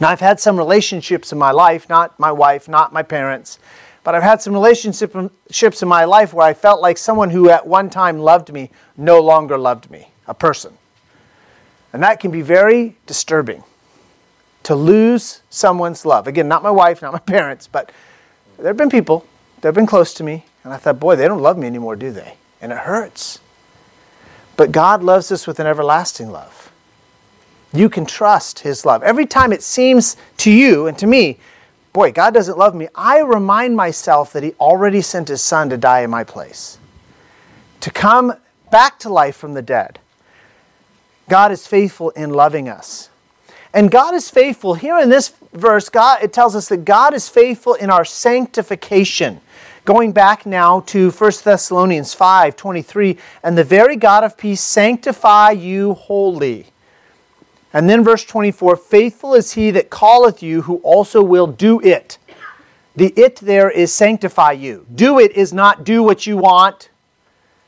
Now, 0.00 0.08
I've 0.08 0.20
had 0.20 0.40
some 0.40 0.56
relationships 0.56 1.32
in 1.32 1.38
my 1.38 1.50
life, 1.50 1.86
not 1.90 2.18
my 2.18 2.32
wife, 2.32 2.66
not 2.66 2.94
my 2.94 3.02
parents, 3.02 3.58
but 4.06 4.14
I've 4.14 4.22
had 4.22 4.40
some 4.40 4.52
relationships 4.52 5.82
in 5.82 5.88
my 5.88 6.04
life 6.04 6.32
where 6.32 6.46
I 6.46 6.54
felt 6.54 6.80
like 6.80 6.96
someone 6.96 7.28
who 7.28 7.50
at 7.50 7.66
one 7.66 7.90
time 7.90 8.20
loved 8.20 8.52
me 8.52 8.70
no 8.96 9.18
longer 9.18 9.58
loved 9.58 9.90
me, 9.90 10.12
a 10.28 10.32
person. 10.32 10.78
And 11.92 12.04
that 12.04 12.20
can 12.20 12.30
be 12.30 12.40
very 12.40 12.94
disturbing 13.06 13.64
to 14.62 14.76
lose 14.76 15.40
someone's 15.50 16.06
love. 16.06 16.28
Again, 16.28 16.46
not 16.46 16.62
my 16.62 16.70
wife, 16.70 17.02
not 17.02 17.14
my 17.14 17.18
parents, 17.36 17.66
but 17.66 17.90
there 18.58 18.68
have 18.68 18.76
been 18.76 18.90
people 18.90 19.26
that 19.56 19.66
have 19.66 19.74
been 19.74 19.86
close 19.86 20.14
to 20.14 20.22
me, 20.22 20.44
and 20.62 20.72
I 20.72 20.76
thought, 20.76 21.00
boy, 21.00 21.16
they 21.16 21.26
don't 21.26 21.42
love 21.42 21.58
me 21.58 21.66
anymore, 21.66 21.96
do 21.96 22.12
they? 22.12 22.34
And 22.60 22.70
it 22.70 22.78
hurts. 22.78 23.40
But 24.56 24.70
God 24.70 25.02
loves 25.02 25.32
us 25.32 25.48
with 25.48 25.58
an 25.58 25.66
everlasting 25.66 26.30
love. 26.30 26.70
You 27.72 27.88
can 27.88 28.06
trust 28.06 28.60
His 28.60 28.86
love. 28.86 29.02
Every 29.02 29.26
time 29.26 29.52
it 29.52 29.64
seems 29.64 30.16
to 30.36 30.52
you 30.52 30.86
and 30.86 30.96
to 30.96 31.08
me, 31.08 31.40
boy, 31.96 32.12
God 32.12 32.34
doesn't 32.34 32.58
love 32.58 32.74
me, 32.74 32.88
I 32.94 33.20
remind 33.20 33.74
myself 33.74 34.30
that 34.34 34.42
He 34.42 34.52
already 34.60 35.00
sent 35.00 35.28
His 35.28 35.40
Son 35.40 35.70
to 35.70 35.78
die 35.78 36.02
in 36.02 36.10
my 36.10 36.24
place, 36.24 36.76
to 37.80 37.90
come 37.90 38.34
back 38.70 38.98
to 38.98 39.08
life 39.08 39.34
from 39.34 39.54
the 39.54 39.62
dead. 39.62 39.98
God 41.30 41.50
is 41.52 41.66
faithful 41.66 42.10
in 42.10 42.34
loving 42.34 42.68
us. 42.68 43.08
And 43.72 43.90
God 43.90 44.14
is 44.14 44.28
faithful. 44.28 44.74
Here 44.74 44.98
in 44.98 45.08
this 45.08 45.32
verse, 45.54 45.88
God 45.88 46.22
it 46.22 46.34
tells 46.34 46.54
us 46.54 46.68
that 46.68 46.84
God 46.84 47.14
is 47.14 47.30
faithful 47.30 47.72
in 47.72 47.88
our 47.88 48.04
sanctification. 48.04 49.40
Going 49.86 50.12
back 50.12 50.44
now 50.44 50.80
to 50.80 51.10
1 51.10 51.32
Thessalonians 51.44 52.12
5 52.12 52.56
23, 52.56 53.16
and 53.42 53.56
the 53.56 53.64
very 53.64 53.96
God 53.96 54.22
of 54.22 54.36
peace 54.36 54.60
sanctify 54.60 55.52
you 55.52 55.94
wholly. 55.94 56.66
And 57.76 57.90
then 57.90 58.02
verse 58.02 58.24
24, 58.24 58.74
faithful 58.76 59.34
is 59.34 59.52
he 59.52 59.70
that 59.72 59.90
calleth 59.90 60.42
you, 60.42 60.62
who 60.62 60.76
also 60.76 61.22
will 61.22 61.46
do 61.46 61.78
it. 61.82 62.16
The 62.96 63.12
it 63.18 63.36
there 63.36 63.68
is 63.68 63.92
sanctify 63.92 64.52
you. 64.52 64.86
Do 64.94 65.18
it 65.18 65.32
is 65.32 65.52
not 65.52 65.84
do 65.84 66.02
what 66.02 66.26
you 66.26 66.38
want, 66.38 66.88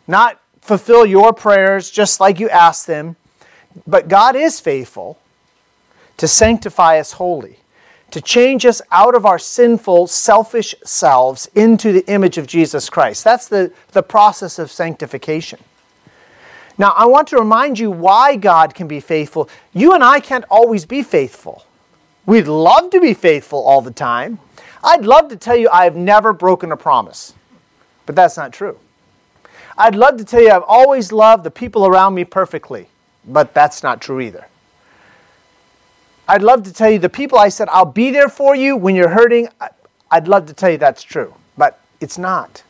not 0.06 0.40
fulfill 0.62 1.04
your 1.04 1.34
prayers 1.34 1.90
just 1.90 2.20
like 2.20 2.40
you 2.40 2.48
ask 2.48 2.86
them. 2.86 3.16
But 3.86 4.08
God 4.08 4.34
is 4.34 4.60
faithful 4.60 5.18
to 6.16 6.26
sanctify 6.26 6.98
us 6.98 7.12
wholly, 7.12 7.58
to 8.10 8.22
change 8.22 8.64
us 8.64 8.80
out 8.90 9.14
of 9.14 9.26
our 9.26 9.38
sinful, 9.38 10.06
selfish 10.06 10.74
selves 10.86 11.50
into 11.54 11.92
the 11.92 12.10
image 12.10 12.38
of 12.38 12.46
Jesus 12.46 12.88
Christ. 12.88 13.24
That's 13.24 13.46
the, 13.46 13.74
the 13.92 14.02
process 14.02 14.58
of 14.58 14.70
sanctification. 14.70 15.58
Now, 16.78 16.92
I 16.96 17.06
want 17.06 17.28
to 17.28 17.36
remind 17.36 17.78
you 17.78 17.90
why 17.90 18.36
God 18.36 18.74
can 18.74 18.86
be 18.86 19.00
faithful. 19.00 19.50
You 19.74 19.94
and 19.94 20.04
I 20.04 20.20
can't 20.20 20.44
always 20.48 20.86
be 20.86 21.02
faithful. 21.02 21.64
We'd 22.24 22.46
love 22.46 22.90
to 22.90 23.00
be 23.00 23.14
faithful 23.14 23.60
all 23.60 23.82
the 23.82 23.90
time. 23.90 24.38
I'd 24.84 25.04
love 25.04 25.28
to 25.30 25.36
tell 25.36 25.56
you 25.56 25.68
I've 25.72 25.96
never 25.96 26.32
broken 26.32 26.70
a 26.70 26.76
promise, 26.76 27.34
but 28.06 28.14
that's 28.14 28.36
not 28.36 28.52
true. 28.52 28.78
I'd 29.76 29.96
love 29.96 30.18
to 30.18 30.24
tell 30.24 30.40
you 30.40 30.50
I've 30.50 30.62
always 30.62 31.10
loved 31.10 31.42
the 31.42 31.50
people 31.50 31.86
around 31.86 32.14
me 32.14 32.24
perfectly, 32.24 32.88
but 33.26 33.54
that's 33.54 33.82
not 33.82 34.00
true 34.00 34.20
either. 34.20 34.46
I'd 36.28 36.42
love 36.42 36.62
to 36.64 36.72
tell 36.72 36.90
you 36.90 36.98
the 36.98 37.08
people 37.08 37.38
I 37.38 37.48
said, 37.48 37.68
I'll 37.70 37.86
be 37.86 38.10
there 38.10 38.28
for 38.28 38.54
you 38.54 38.76
when 38.76 38.94
you're 38.94 39.08
hurting. 39.08 39.48
I'd 40.10 40.28
love 40.28 40.46
to 40.46 40.52
tell 40.52 40.70
you 40.70 40.78
that's 40.78 41.02
true, 41.02 41.34
but 41.56 41.80
it's 42.00 42.18
not. 42.18 42.62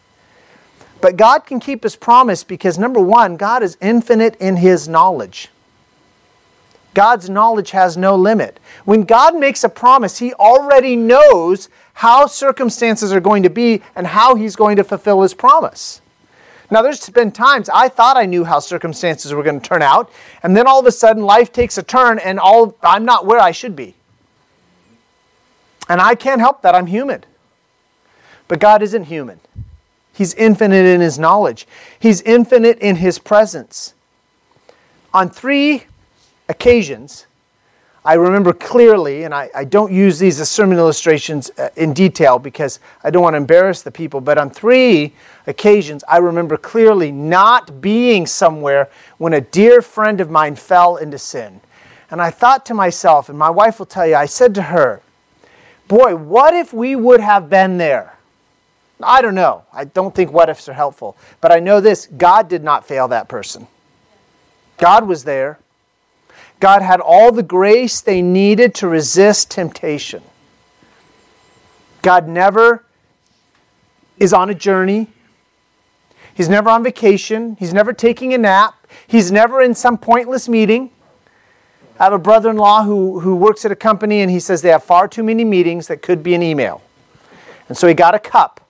But 1.00 1.17
God 1.17 1.47
can 1.47 1.61
keep 1.61 1.85
his 1.85 1.97
promise 1.97 2.43
because, 2.43 2.78
number 2.78 3.00
one, 3.00 3.37
God 3.37 3.62
is 3.62 3.76
infinite 3.81 4.35
in 4.37 4.57
his 4.57 4.88
knowledge. 4.88 5.49
God's 6.95 7.31
knowledge 7.31 7.71
has 7.71 7.97
no 7.97 8.17
limit. 8.17 8.59
When 8.85 9.02
God 9.02 9.37
makes 9.38 9.62
a 9.62 9.69
promise, 9.69 10.19
he 10.19 10.35
already 10.35 10.97
knows 10.97 11.69
how 11.95 12.26
circumstances 12.26 13.12
are 13.12 13.21
going 13.21 13.45
to 13.45 13.50
be 13.50 13.83
and 13.95 14.07
how 14.07 14.35
he's 14.35 14.57
going 14.57 14.76
to 14.76 14.85
fulfill 14.85 15.23
his 15.23 15.35
promise. 15.35 16.00
Now, 16.71 16.83
there's 16.83 17.09
been 17.11 17.31
times 17.33 17.71
I 17.73 17.88
thought 17.88 18.17
I 18.17 18.26
knew 18.26 18.45
how 18.45 18.59
circumstances 18.59 19.33
were 19.33 19.43
going 19.43 19.61
to 19.61 19.67
turn 19.67 19.81
out, 19.81 20.11
and 20.43 20.57
then 20.57 20.67
all 20.67 20.81
of 20.81 20.87
a 20.87 20.93
sudden 20.93 21.23
life 21.23 21.52
takes 21.52 21.78
a 21.78 21.83
turn 21.83 22.19
and 22.19 22.38
all, 22.38 22.76
I'm 22.83 23.05
not 23.05 23.25
where 23.25 23.38
I 23.38 23.52
should 23.52 23.75
be. 23.75 23.95
And 25.88 26.00
I 26.00 26.14
can't 26.14 26.40
help 26.40 26.62
that. 26.62 26.75
I'm 26.75 26.87
human. 26.87 27.25
But 28.49 28.59
God 28.59 28.83
isn't 28.83 29.05
human. 29.05 29.40
He's 30.18 30.34
infinite 30.34 30.84
in 30.84 31.00
his 31.00 31.16
knowledge, 31.16 31.68
He's 32.00 32.22
infinite 32.22 32.80
in 32.80 32.96
his 32.96 33.20
presence. 33.20 33.94
On 35.14 35.30
three 35.30 35.84
occasions, 36.48 37.28
I 38.04 38.14
remember 38.14 38.52
clearly, 38.52 39.22
and 39.22 39.32
I, 39.32 39.48
I, 39.54 39.62
don't 39.62 39.92
use 39.92 40.18
these 40.18 40.40
as 40.40 40.50
sermon 40.50 40.76
illustrations 40.76 41.52
uh, 41.56 41.68
in 41.76 41.92
detail 41.92 42.40
because 42.40 42.80
I 43.04 43.10
don't 43.10 43.22
want 43.22 43.34
to 43.34 43.38
embarrass 43.38 43.82
the 43.82 43.92
people, 43.92 44.20
but 44.20 44.38
on 44.38 44.50
three 44.50 45.12
occasions, 45.46 46.02
I 46.08 46.18
remember 46.18 46.56
clearly 46.56 47.12
not 47.12 47.80
being 47.80 48.26
somewhere 48.26 48.90
when 49.18 49.34
a 49.34 49.40
dear 49.40 49.80
friend 49.80 50.20
of 50.20 50.30
mine 50.30 50.56
fell 50.56 50.96
into 50.96 51.18
sin. 51.18 51.60
And 52.10 52.20
I 52.20 52.30
thought 52.30 52.66
to 52.66 52.75
myself, 52.75 53.28
and 53.28 53.38
my 53.38 53.50
wife 53.50 53.78
will 53.78 53.87
tell 53.87 54.06
you, 54.06 54.16
I 54.16 54.26
said 54.26 54.52
to 54.56 54.62
her, 54.62 55.00
Boy, 55.87 56.16
what 56.16 56.54
if 56.54 56.72
we 56.72 56.96
would 56.96 57.20
have 57.20 57.48
been 57.48 57.78
there? 57.78 58.17
I 59.02 59.23
don't 59.23 59.35
know. 59.35 59.64
I 59.73 59.85
don't 59.85 60.14
think 60.14 60.33
what 60.33 60.49
ifs 60.49 60.69
are 60.69 60.73
helpful. 60.73 61.17
But 61.40 61.52
I 61.52 61.61
know 61.61 61.81
this 61.81 62.07
God 62.07 62.49
did 62.49 62.64
not 62.64 62.87
fail 62.87 63.09
that 63.09 63.28
person. 63.28 63.67
God 64.76 65.07
was 65.07 65.25
there. 65.25 65.59
God 66.61 66.83
had 66.83 67.00
all 67.00 67.31
the 67.31 67.43
grace 67.43 68.00
they 68.00 68.21
needed 68.23 68.75
to 68.76 68.88
resist 68.88 69.50
temptation. 69.50 70.23
God 72.02 72.28
never 72.28 72.85
is 74.19 74.33
on 74.33 74.50
a 74.50 74.55
journey. 74.55 75.09
He's 76.35 76.49
never 76.49 76.71
on 76.71 76.83
vacation. 76.83 77.57
He's 77.59 77.73
never 77.73 77.93
taking 77.93 78.35
a 78.35 78.38
nap. 78.38 78.87
He's 79.07 79.31
never 79.31 79.61
in 79.61 79.75
some 79.75 79.99
pointless 79.99 80.49
meeting. 80.49 80.90
I 81.99 82.05
have 82.05 82.12
a 82.12 82.19
brother 82.19 82.50
in 82.50 82.57
law 82.57 82.85
who, 82.85 83.21
who 83.21 83.35
works 83.35 83.64
at 83.64 83.73
a 83.73 83.76
company 83.76 84.21
and 84.21 84.31
he 84.31 84.38
says 84.38 84.62
they 84.62 84.69
have 84.71 84.85
far 84.85 85.09
too 85.09 85.25
many 85.25 85.45
meetings 85.45 85.88
that 85.88 86.00
could 86.02 86.23
be 86.23 86.35
an 86.35 86.43
email. 86.43 86.81
And 87.69 87.76
so 87.76 87.87
he 87.87 87.95
got 87.95 88.14
a 88.14 88.21
cup 88.21 88.67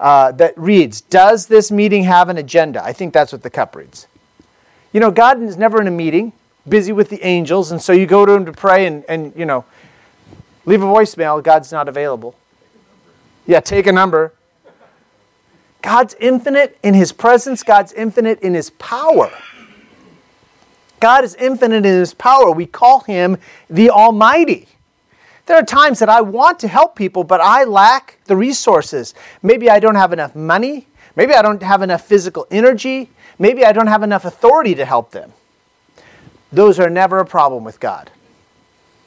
uh, 0.00 0.32
that 0.32 0.56
reads, 0.58 1.00
Does 1.00 1.46
this 1.46 1.70
meeting 1.70 2.04
have 2.04 2.28
an 2.28 2.38
agenda? 2.38 2.82
I 2.84 2.92
think 2.92 3.12
that's 3.12 3.32
what 3.32 3.42
the 3.42 3.50
cup 3.50 3.76
reads. 3.76 4.06
You 4.92 5.00
know, 5.00 5.10
God 5.10 5.42
is 5.42 5.56
never 5.56 5.80
in 5.80 5.86
a 5.86 5.90
meeting 5.90 6.32
busy 6.68 6.92
with 6.92 7.10
the 7.10 7.22
angels, 7.24 7.72
and 7.72 7.80
so 7.80 7.92
you 7.92 8.06
go 8.06 8.24
to 8.24 8.32
him 8.32 8.46
to 8.46 8.52
pray 8.52 8.86
and, 8.86 9.04
and 9.08 9.32
you 9.36 9.44
know, 9.44 9.64
leave 10.64 10.82
a 10.82 10.86
voicemail, 10.86 11.42
God's 11.42 11.72
not 11.72 11.88
available. 11.88 12.34
Yeah, 13.46 13.60
take 13.60 13.86
a 13.86 13.92
number. 13.92 14.32
God's 15.82 16.14
infinite 16.18 16.78
in 16.82 16.94
his 16.94 17.12
presence, 17.12 17.62
God's 17.62 17.92
infinite 17.92 18.40
in 18.40 18.54
his 18.54 18.70
power. 18.70 19.30
God 21.00 21.24
is 21.24 21.34
infinite 21.34 21.84
in 21.84 21.84
his 21.84 22.14
power. 22.14 22.50
We 22.50 22.64
call 22.64 23.00
him 23.00 23.36
the 23.68 23.90
Almighty. 23.90 24.68
There 25.46 25.56
are 25.56 25.62
times 25.62 25.98
that 25.98 26.08
I 26.08 26.22
want 26.22 26.58
to 26.60 26.68
help 26.68 26.96
people, 26.96 27.22
but 27.24 27.40
I 27.40 27.64
lack 27.64 28.18
the 28.24 28.36
resources. 28.36 29.14
Maybe 29.42 29.68
I 29.68 29.78
don't 29.78 29.94
have 29.94 30.12
enough 30.12 30.34
money. 30.34 30.86
Maybe 31.16 31.34
I 31.34 31.42
don't 31.42 31.62
have 31.62 31.82
enough 31.82 32.02
physical 32.06 32.46
energy. 32.50 33.10
Maybe 33.38 33.64
I 33.64 33.72
don't 33.72 33.88
have 33.88 34.02
enough 34.02 34.24
authority 34.24 34.74
to 34.74 34.84
help 34.84 35.10
them. 35.10 35.32
Those 36.50 36.78
are 36.78 36.88
never 36.88 37.18
a 37.18 37.26
problem 37.26 37.64
with 37.64 37.80
God. 37.80 38.10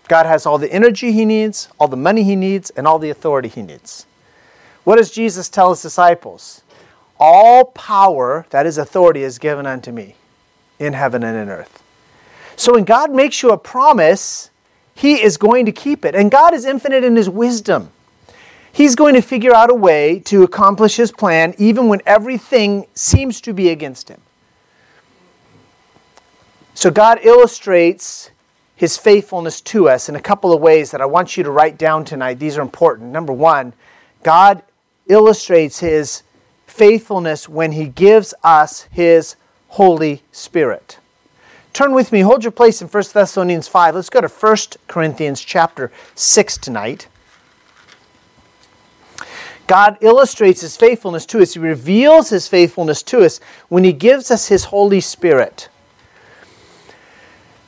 God 0.08 0.26
has 0.26 0.46
all 0.46 0.58
the 0.58 0.72
energy 0.72 1.12
he 1.12 1.26
needs, 1.26 1.70
all 1.80 1.88
the 1.88 1.98
money 1.98 2.24
he 2.24 2.36
needs, 2.36 2.70
and 2.72 2.88
all 2.88 3.00
the 3.00 3.10
authority 3.10 3.50
he 3.50 3.62
needs. 3.62 4.06
What 4.84 4.98
does 4.98 5.12
Jesus 5.12 5.50
tell 5.50 5.72
his 5.72 5.82
disciples? 5.82 6.62
All 7.20 7.66
power, 7.66 8.46
that 8.52 8.66
is 8.66 8.78
authority, 8.78 9.24
is 9.24 9.40
given 9.40 9.66
unto 9.66 9.92
me 9.92 10.16
in 10.80 10.94
heaven 10.94 11.24
and 11.24 11.36
in 11.36 11.50
earth. 11.50 11.84
So 12.56 12.74
when 12.74 12.86
God 12.86 13.12
makes 13.12 13.42
you 13.44 13.52
a 13.52 13.58
promise, 13.58 14.50
he 14.98 15.22
is 15.22 15.38
going 15.38 15.68
to 15.68 15.72
keep 15.72 16.04
it. 16.06 16.16
And 16.16 16.32
God 16.32 16.56
is 16.56 16.66
infinite 16.66 17.04
in 17.04 17.16
his 17.16 17.30
wisdom. 17.30 17.92
He's 18.72 18.96
going 18.96 19.14
to 19.14 19.22
figure 19.22 19.54
out 19.54 19.70
a 19.70 19.76
way 19.76 20.20
to 20.26 20.42
accomplish 20.42 20.96
his 20.96 21.12
plan 21.12 21.54
even 21.60 21.88
when 21.88 22.02
everything 22.08 22.88
seems 22.96 23.40
to 23.42 23.54
be 23.54 23.70
against 23.70 24.10
him. 24.10 24.20
So 26.74 26.90
God 26.90 27.20
illustrates 27.24 28.32
his 28.76 28.98
faithfulness 28.98 29.62
to 29.62 29.88
us 29.88 30.10
in 30.10 30.16
a 30.16 30.20
couple 30.20 30.52
of 30.52 30.62
ways 30.62 30.90
that 30.92 31.02
I 31.02 31.06
want 31.06 31.38
you 31.38 31.44
to 31.44 31.52
write 31.52 31.78
down 31.78 32.04
tonight. 32.04 32.40
These 32.40 32.58
are 32.58 32.64
important. 32.64 33.12
Number 33.12 33.34
one, 33.34 33.74
God 34.24 34.64
illustrates 35.08 35.80
his 35.80 36.24
faithfulness 36.66 37.48
when 37.48 37.72
he 37.72 37.86
gives 37.86 38.34
us 38.44 38.88
his 38.92 39.36
Holy 39.68 40.24
Spirit. 40.32 40.98
Turn 41.78 41.94
with 41.94 42.12
me, 42.12 42.22
hold 42.22 42.44
your 42.44 42.52
place 42.52 42.82
in 42.82 42.88
1 42.88 43.04
Thessalonians 43.14 43.68
5. 43.68 43.94
Let's 43.94 44.10
go 44.10 44.20
to 44.20 44.28
1 44.28 44.58
Corinthians 44.88 45.42
chapter 45.42 45.92
6 46.16 46.58
tonight. 46.58 47.08
God 49.68 49.96
illustrates 50.02 50.62
his 50.62 50.76
faithfulness 50.76 51.24
to 51.28 51.40
us. 51.40 51.54
He 51.54 51.60
reveals 51.60 52.32
his 52.32 52.48
faithfulness 52.48 53.04
to 53.04 53.24
us 53.24 53.40
when 53.70 53.84
he 53.84 53.94
gives 53.94 54.32
us 54.32 54.48
his 54.48 54.64
Holy 54.64 55.00
Spirit. 55.00 55.70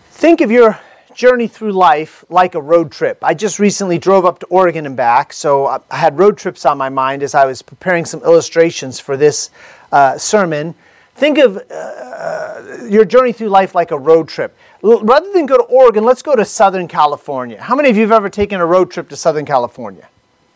Think 0.09 0.41
of 0.41 0.49
your 0.49 0.79
journey 1.13 1.47
through 1.47 1.73
life 1.73 2.25
like 2.29 2.55
a 2.55 2.61
road 2.61 2.91
trip. 2.91 3.19
I 3.23 3.35
just 3.35 3.59
recently 3.59 3.99
drove 3.99 4.25
up 4.25 4.39
to 4.39 4.47
Oregon 4.47 4.87
and 4.87 4.97
back, 4.97 5.33
so 5.33 5.67
I 5.67 5.95
had 5.95 6.17
road 6.17 6.35
trips 6.35 6.65
on 6.65 6.79
my 6.79 6.89
mind 6.89 7.21
as 7.21 7.35
I 7.35 7.45
was 7.45 7.61
preparing 7.61 8.05
some 8.05 8.23
illustrations 8.23 8.99
for 8.99 9.15
this 9.15 9.51
uh, 9.91 10.17
sermon. 10.17 10.73
Think 11.19 11.37
of 11.37 11.61
uh, 11.69 12.85
your 12.87 13.03
journey 13.03 13.33
through 13.33 13.49
life 13.49 13.75
like 13.75 13.91
a 13.91 13.99
road 13.99 14.29
trip. 14.29 14.55
Rather 14.81 15.29
than 15.33 15.47
go 15.47 15.57
to 15.57 15.63
Oregon, 15.63 16.05
let's 16.05 16.21
go 16.21 16.33
to 16.33 16.45
Southern 16.45 16.87
California. 16.87 17.61
How 17.61 17.75
many 17.75 17.89
of 17.89 17.97
you 17.97 18.03
have 18.03 18.13
ever 18.13 18.29
taken 18.29 18.61
a 18.61 18.65
road 18.65 18.89
trip 18.89 19.09
to 19.09 19.17
Southern 19.17 19.45
California? 19.45 20.07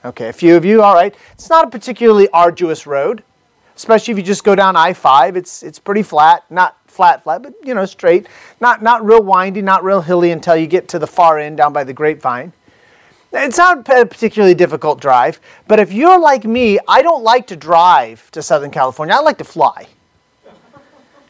Okay, 0.05 0.29
a 0.29 0.33
few 0.33 0.55
of 0.55 0.63
you, 0.63 0.81
all 0.81 0.95
right. 0.95 1.13
It's 1.33 1.49
not 1.49 1.67
a 1.67 1.69
particularly 1.69 2.29
arduous 2.29 2.87
road, 2.87 3.23
especially 3.75 4.13
if 4.13 4.17
you 4.17 4.23
just 4.23 4.45
go 4.45 4.55
down 4.55 4.77
I 4.77 4.93
5. 4.93 5.35
It's, 5.35 5.63
it's 5.63 5.79
pretty 5.79 6.01
flat, 6.01 6.49
not 6.49 6.77
flat, 6.87 7.23
flat, 7.23 7.43
but 7.43 7.55
you 7.61 7.73
know, 7.73 7.85
straight. 7.85 8.27
Not, 8.61 8.81
not 8.81 9.05
real 9.05 9.21
windy, 9.21 9.61
not 9.61 9.83
real 9.83 9.99
hilly 9.99 10.31
until 10.31 10.55
you 10.55 10.67
get 10.67 10.87
to 10.89 10.99
the 10.99 11.07
far 11.07 11.39
end 11.39 11.57
down 11.57 11.73
by 11.73 11.83
the 11.83 11.93
grapevine. 11.93 12.53
It's 13.33 13.57
not 13.57 13.79
a 13.89 14.05
particularly 14.05 14.55
difficult 14.55 15.01
drive, 15.01 15.41
but 15.67 15.81
if 15.81 15.91
you're 15.91 16.19
like 16.19 16.45
me, 16.45 16.79
I 16.87 17.01
don't 17.01 17.23
like 17.23 17.47
to 17.47 17.57
drive 17.57 18.31
to 18.31 18.41
Southern 18.41 18.71
California. 18.71 19.13
I 19.13 19.19
like 19.19 19.39
to 19.39 19.43
fly. 19.43 19.87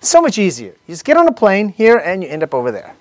So 0.07 0.22
much 0.22 0.38
easier. 0.38 0.75
You 0.88 0.93
just 0.93 1.05
get 1.05 1.17
on 1.17 1.27
a 1.27 1.31
plane 1.31 1.69
here 1.69 1.98
and 1.98 2.24
you 2.24 2.29
end 2.29 2.43
up 2.43 2.53
over 2.53 2.72
there. 2.72 2.95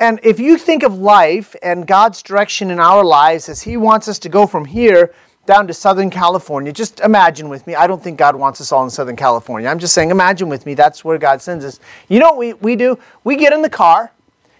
And 0.00 0.18
if 0.22 0.40
you 0.40 0.58
think 0.58 0.82
of 0.82 0.98
life 0.98 1.54
and 1.62 1.86
God's 1.86 2.22
direction 2.22 2.70
in 2.70 2.80
our 2.80 3.04
lives 3.04 3.48
as 3.48 3.62
He 3.62 3.76
wants 3.76 4.08
us 4.08 4.18
to 4.20 4.28
go 4.28 4.46
from 4.46 4.64
here 4.64 5.14
down 5.46 5.66
to 5.66 5.74
Southern 5.74 6.10
California, 6.10 6.72
just 6.72 7.00
imagine 7.00 7.48
with 7.48 7.66
me. 7.66 7.74
I 7.74 7.86
don't 7.86 8.02
think 8.02 8.18
God 8.18 8.34
wants 8.34 8.60
us 8.60 8.72
all 8.72 8.82
in 8.82 8.90
Southern 8.90 9.16
California. 9.16 9.68
I'm 9.68 9.78
just 9.78 9.94
saying, 9.94 10.10
imagine 10.10 10.48
with 10.48 10.66
me. 10.66 10.74
That's 10.74 11.04
where 11.04 11.18
God 11.18 11.40
sends 11.40 11.64
us. 11.64 11.78
You 12.08 12.18
know 12.18 12.30
what 12.30 12.38
we, 12.38 12.52
we 12.54 12.76
do? 12.76 12.98
We 13.22 13.36
get 13.36 13.52
in 13.52 13.62
the 13.62 13.70
car 13.70 14.10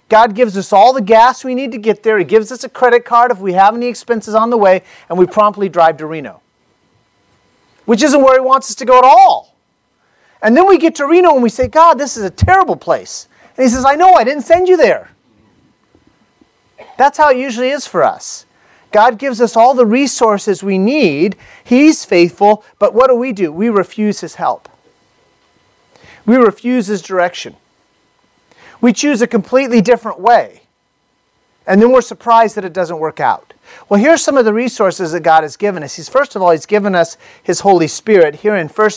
God 0.09 0.35
gives 0.35 0.57
us 0.57 0.73
all 0.73 0.93
the 0.93 1.03
gas 1.03 1.45
we 1.45 1.55
need 1.55 1.73
to 1.73 1.79
get 1.79 2.03
there. 2.03 2.19
He 2.19 2.25
gives 2.25 2.53
us 2.53 2.63
a 2.65 2.69
credit 2.69 3.05
card 3.05 3.31
if 3.31 3.39
we 3.39 3.55
have 3.55 3.75
any 3.75 3.87
expenses 3.87 4.35
on 4.35 4.51
the 4.51 4.57
way, 4.57 4.83
and 5.09 5.19
we 5.19 5.27
promptly 5.27 5.69
drive 5.69 5.97
to 5.99 6.07
Reno, 6.07 6.41
which 7.85 8.03
isn't 8.03 8.23
where 8.23 8.35
He 8.35 8.41
wants 8.41 8.71
us 8.71 8.77
to 8.77 8.85
go 8.85 8.99
at 8.99 9.05
all. 9.05 9.54
And 10.45 10.57
then 10.57 10.69
we 10.69 10.79
get 10.79 10.95
to 10.97 11.07
Reno 11.07 11.35
and 11.35 11.43
we 11.43 11.49
say, 11.49 11.67
God, 11.67 11.95
this 11.95 12.17
is 12.17 12.23
a 12.23 12.31
terrible 12.31 12.77
place. 12.77 13.27
And 13.57 13.65
He 13.65 13.69
says, 13.69 13.85
I 13.85 13.97
know, 13.97 14.15
I 14.15 14.23
didn't 14.23 14.43
send 14.43 14.69
you 14.69 14.77
there. 14.77 15.11
That's 16.97 17.19
how 17.19 17.31
it 17.31 17.39
usually 17.39 17.71
is 17.71 17.87
for 17.87 18.05
us. 18.05 18.47
God 18.93 19.19
gives 19.19 19.41
us 19.41 19.57
all 19.57 19.75
the 19.75 19.87
resources 19.87 20.63
we 20.63 20.79
need. 20.79 21.35
He's 21.65 22.05
faithful, 22.05 22.65
but 22.79 22.95
what 22.95 23.09
do 23.09 23.17
we 23.17 23.33
do? 23.33 23.51
We 23.51 23.69
refuse 23.69 24.21
His 24.21 24.37
help. 24.37 24.69
We 26.25 26.37
refuse 26.37 26.87
His 26.87 27.03
direction 27.03 27.57
we 28.85 28.93
choose 28.93 29.23
a 29.23 29.27
completely 29.27 29.81
different 29.81 30.21
way. 30.21 30.61
And 31.67 31.81
then 31.81 31.91
we're 31.91 32.03
surprised 32.03 32.55
that 32.57 32.67
it 32.67 32.75
doesn't 32.75 32.99
work 32.99 33.19
out. 33.19 33.55
Well, 33.89 33.99
here's 33.99 34.21
some 34.21 34.37
of 34.37 34.45
the 34.45 34.53
resources 34.53 35.13
that 35.13 35.21
God 35.21 35.43
has 35.43 35.57
given 35.57 35.83
us. 35.83 35.97
He's 35.97 36.11
first 36.11 36.37
of 36.37 36.43
all, 36.43 36.51
He's 36.51 36.67
given 36.67 36.95
us 36.95 37.17
His 37.43 37.61
Holy 37.61 37.89
Spirit. 37.89 38.35
Here 38.37 38.55
in 38.55 38.69
1 38.69 38.91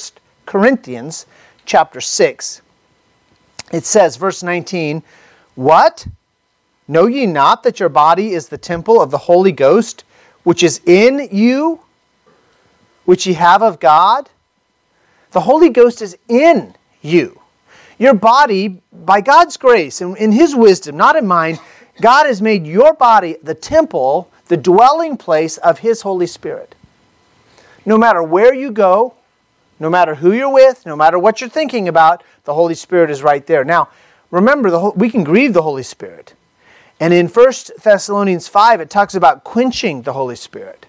Corinthians 0.45 1.25
chapter 1.67 2.01
6, 2.01 2.61
it 3.71 3.85
says, 3.85 4.15
verse 4.15 4.41
19, 4.41 5.03
What? 5.53 6.07
Know 6.87 7.05
ye 7.05 7.25
not 7.25 7.63
that 7.63 7.79
your 7.79 7.89
body 7.89 8.31
is 8.31 8.47
the 8.47 8.57
temple 8.57 9.01
of 9.01 9.11
the 9.11 9.17
Holy 9.17 9.51
Ghost, 9.51 10.05
which 10.43 10.63
is 10.63 10.81
in 10.85 11.27
you, 11.31 11.81
which 13.05 13.27
ye 13.27 13.33
have 13.33 13.61
of 13.61 13.79
God? 13.79 14.29
The 15.31 15.41
Holy 15.41 15.69
Ghost 15.69 16.01
is 16.01 16.17
in 16.29 16.73
you. 17.01 17.41
Your 17.99 18.13
body, 18.13 18.81
by 18.93 19.19
God's 19.19 19.57
grace 19.57 19.99
and 19.99 20.15
in 20.17 20.31
His 20.31 20.55
wisdom, 20.55 20.95
not 20.95 21.17
in 21.17 21.27
mine, 21.27 21.59
God 21.99 22.27
has 22.27 22.41
made 22.41 22.65
your 22.65 22.93
body 22.93 23.35
the 23.43 23.55
temple, 23.55 24.31
the 24.45 24.57
dwelling 24.57 25.17
place 25.17 25.57
of 25.57 25.79
His 25.79 26.01
Holy 26.01 26.27
Spirit. 26.27 26.75
No 27.85 27.97
matter 27.97 28.23
where 28.23 28.53
you 28.53 28.71
go, 28.71 29.15
no 29.79 29.89
matter 29.89 30.15
who 30.15 30.31
you're 30.31 30.51
with, 30.51 30.85
no 30.85 30.95
matter 30.95 31.19
what 31.19 31.41
you're 31.41 31.49
thinking 31.49 31.87
about, 31.87 32.23
the 32.45 32.53
Holy 32.53 32.75
Spirit 32.75 33.09
is 33.09 33.21
right 33.21 33.45
there. 33.45 33.63
Now, 33.63 33.89
remember, 34.31 34.69
the, 34.69 34.89
we 34.91 35.09
can 35.09 35.23
grieve 35.23 35.53
the 35.53 35.61
Holy 35.61 35.83
Spirit. 35.83 36.33
And 36.99 37.13
in 37.13 37.27
1 37.27 37.53
Thessalonians 37.83 38.47
5, 38.47 38.81
it 38.81 38.89
talks 38.89 39.13
about 39.13 39.43
quenching 39.43 40.01
the 40.01 40.13
Holy 40.13 40.35
Spirit. 40.35 40.87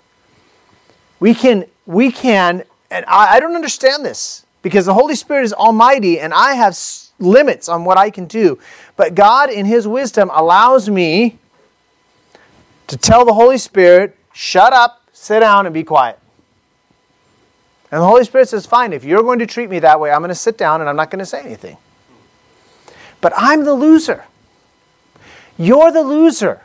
We 1.20 1.34
can, 1.34 1.66
we 1.84 2.10
can, 2.10 2.64
and 2.90 3.04
I, 3.06 3.36
I 3.36 3.40
don't 3.40 3.54
understand 3.54 4.04
this 4.04 4.46
because 4.62 4.86
the 4.86 4.94
Holy 4.94 5.14
Spirit 5.14 5.44
is 5.44 5.52
almighty 5.52 6.18
and 6.18 6.32
I 6.32 6.54
have 6.54 6.78
limits 7.18 7.68
on 7.68 7.84
what 7.84 7.98
I 7.98 8.10
can 8.10 8.26
do. 8.26 8.58
But 8.96 9.14
God, 9.14 9.50
in 9.50 9.66
His 9.66 9.86
wisdom, 9.86 10.30
allows 10.32 10.88
me 10.88 11.38
to 12.86 12.96
tell 12.96 13.24
the 13.24 13.34
Holy 13.34 13.58
Spirit, 13.58 14.16
shut 14.32 14.72
up, 14.72 15.02
sit 15.12 15.40
down, 15.40 15.66
and 15.66 15.74
be 15.74 15.84
quiet. 15.84 16.18
And 17.90 18.02
the 18.02 18.06
Holy 18.06 18.24
Spirit 18.24 18.48
says, 18.48 18.66
fine, 18.66 18.92
if 18.92 19.04
you're 19.04 19.22
going 19.22 19.38
to 19.38 19.46
treat 19.46 19.70
me 19.70 19.78
that 19.78 19.98
way, 19.98 20.10
I'm 20.10 20.20
going 20.20 20.28
to 20.28 20.34
sit 20.34 20.58
down 20.58 20.80
and 20.80 20.90
I'm 20.90 20.96
not 20.96 21.10
going 21.10 21.20
to 21.20 21.26
say 21.26 21.40
anything. 21.40 21.78
But 23.20 23.32
I'm 23.36 23.64
the 23.64 23.74
loser. 23.74 24.24
You're 25.56 25.90
the 25.90 26.02
loser. 26.02 26.62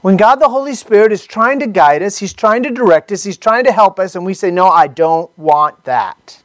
When 0.00 0.16
God 0.16 0.36
the 0.36 0.48
Holy 0.48 0.74
Spirit 0.74 1.12
is 1.12 1.26
trying 1.26 1.60
to 1.60 1.66
guide 1.66 2.02
us, 2.02 2.18
He's 2.18 2.32
trying 2.32 2.62
to 2.62 2.70
direct 2.70 3.12
us, 3.12 3.22
He's 3.22 3.36
trying 3.36 3.64
to 3.64 3.72
help 3.72 4.00
us, 4.00 4.14
and 4.14 4.24
we 4.24 4.32
say, 4.32 4.50
No, 4.50 4.66
I 4.66 4.86
don't 4.86 5.36
want 5.38 5.84
that. 5.84 6.42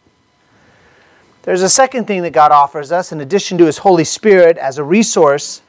There's 1.43 1.61
a 1.61 1.69
second 1.69 2.05
thing 2.05 2.21
that 2.23 2.31
God 2.31 2.51
offers 2.51 2.91
us, 2.91 3.11
in 3.11 3.21
addition 3.21 3.57
to 3.59 3.65
His 3.65 3.77
Holy 3.77 4.03
Spirit 4.03 4.57
as 4.57 4.77
a 4.77 4.83
resource 4.83 5.61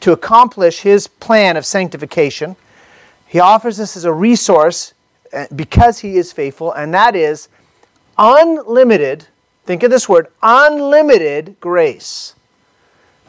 to 0.00 0.12
accomplish 0.12 0.80
His 0.80 1.06
plan 1.06 1.56
of 1.56 1.66
sanctification. 1.66 2.56
He 3.26 3.40
offers 3.40 3.78
us 3.78 3.96
as 3.96 4.04
a 4.04 4.12
resource 4.12 4.94
uh, 5.32 5.46
because 5.54 5.98
He 5.98 6.16
is 6.16 6.32
faithful, 6.32 6.72
and 6.72 6.94
that 6.94 7.14
is 7.14 7.48
unlimited, 8.18 9.26
think 9.64 9.82
of 9.82 9.90
this 9.90 10.08
word, 10.08 10.28
unlimited 10.42 11.56
grace. 11.60 12.34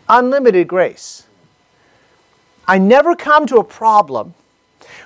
Unlimited 0.08 0.68
grace. 0.68 1.26
I 2.68 2.78
never 2.78 3.16
come 3.16 3.46
to 3.48 3.58
a 3.58 3.64
problem 3.64 4.34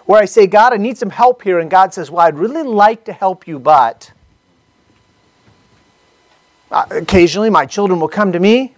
where 0.05 0.21
I 0.21 0.25
say, 0.25 0.47
God, 0.47 0.73
I 0.73 0.77
need 0.77 0.97
some 0.97 1.09
help 1.09 1.41
here, 1.41 1.59
and 1.59 1.69
God 1.69 1.93
says, 1.93 2.09
Well, 2.09 2.25
I'd 2.25 2.37
really 2.37 2.63
like 2.63 3.05
to 3.05 3.13
help 3.13 3.47
you, 3.47 3.59
but 3.59 4.11
uh, 6.71 6.85
occasionally 6.91 7.49
my 7.49 7.65
children 7.65 7.99
will 7.99 8.07
come 8.07 8.31
to 8.31 8.39
me 8.39 8.75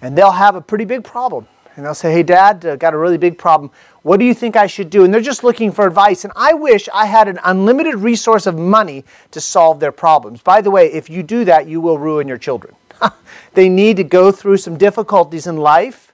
and 0.00 0.16
they'll 0.16 0.32
have 0.32 0.56
a 0.56 0.60
pretty 0.60 0.84
big 0.84 1.04
problem. 1.04 1.46
And 1.76 1.84
they'll 1.84 1.94
say, 1.94 2.12
Hey, 2.12 2.22
Dad, 2.22 2.64
uh, 2.64 2.76
got 2.76 2.94
a 2.94 2.98
really 2.98 3.18
big 3.18 3.38
problem. 3.38 3.70
What 4.02 4.18
do 4.18 4.26
you 4.26 4.34
think 4.34 4.56
I 4.56 4.66
should 4.66 4.90
do? 4.90 5.04
And 5.04 5.12
they're 5.12 5.20
just 5.20 5.44
looking 5.44 5.70
for 5.72 5.86
advice. 5.86 6.24
And 6.24 6.32
I 6.36 6.54
wish 6.54 6.88
I 6.92 7.06
had 7.06 7.28
an 7.28 7.38
unlimited 7.44 7.96
resource 7.96 8.46
of 8.46 8.58
money 8.58 9.04
to 9.30 9.40
solve 9.40 9.80
their 9.80 9.92
problems. 9.92 10.42
By 10.42 10.60
the 10.60 10.70
way, 10.70 10.92
if 10.92 11.08
you 11.08 11.22
do 11.22 11.44
that, 11.44 11.68
you 11.68 11.80
will 11.80 11.98
ruin 11.98 12.28
your 12.28 12.38
children. 12.38 12.74
they 13.54 13.68
need 13.68 13.96
to 13.96 14.04
go 14.04 14.32
through 14.32 14.56
some 14.56 14.76
difficulties 14.76 15.46
in 15.46 15.56
life 15.56 16.12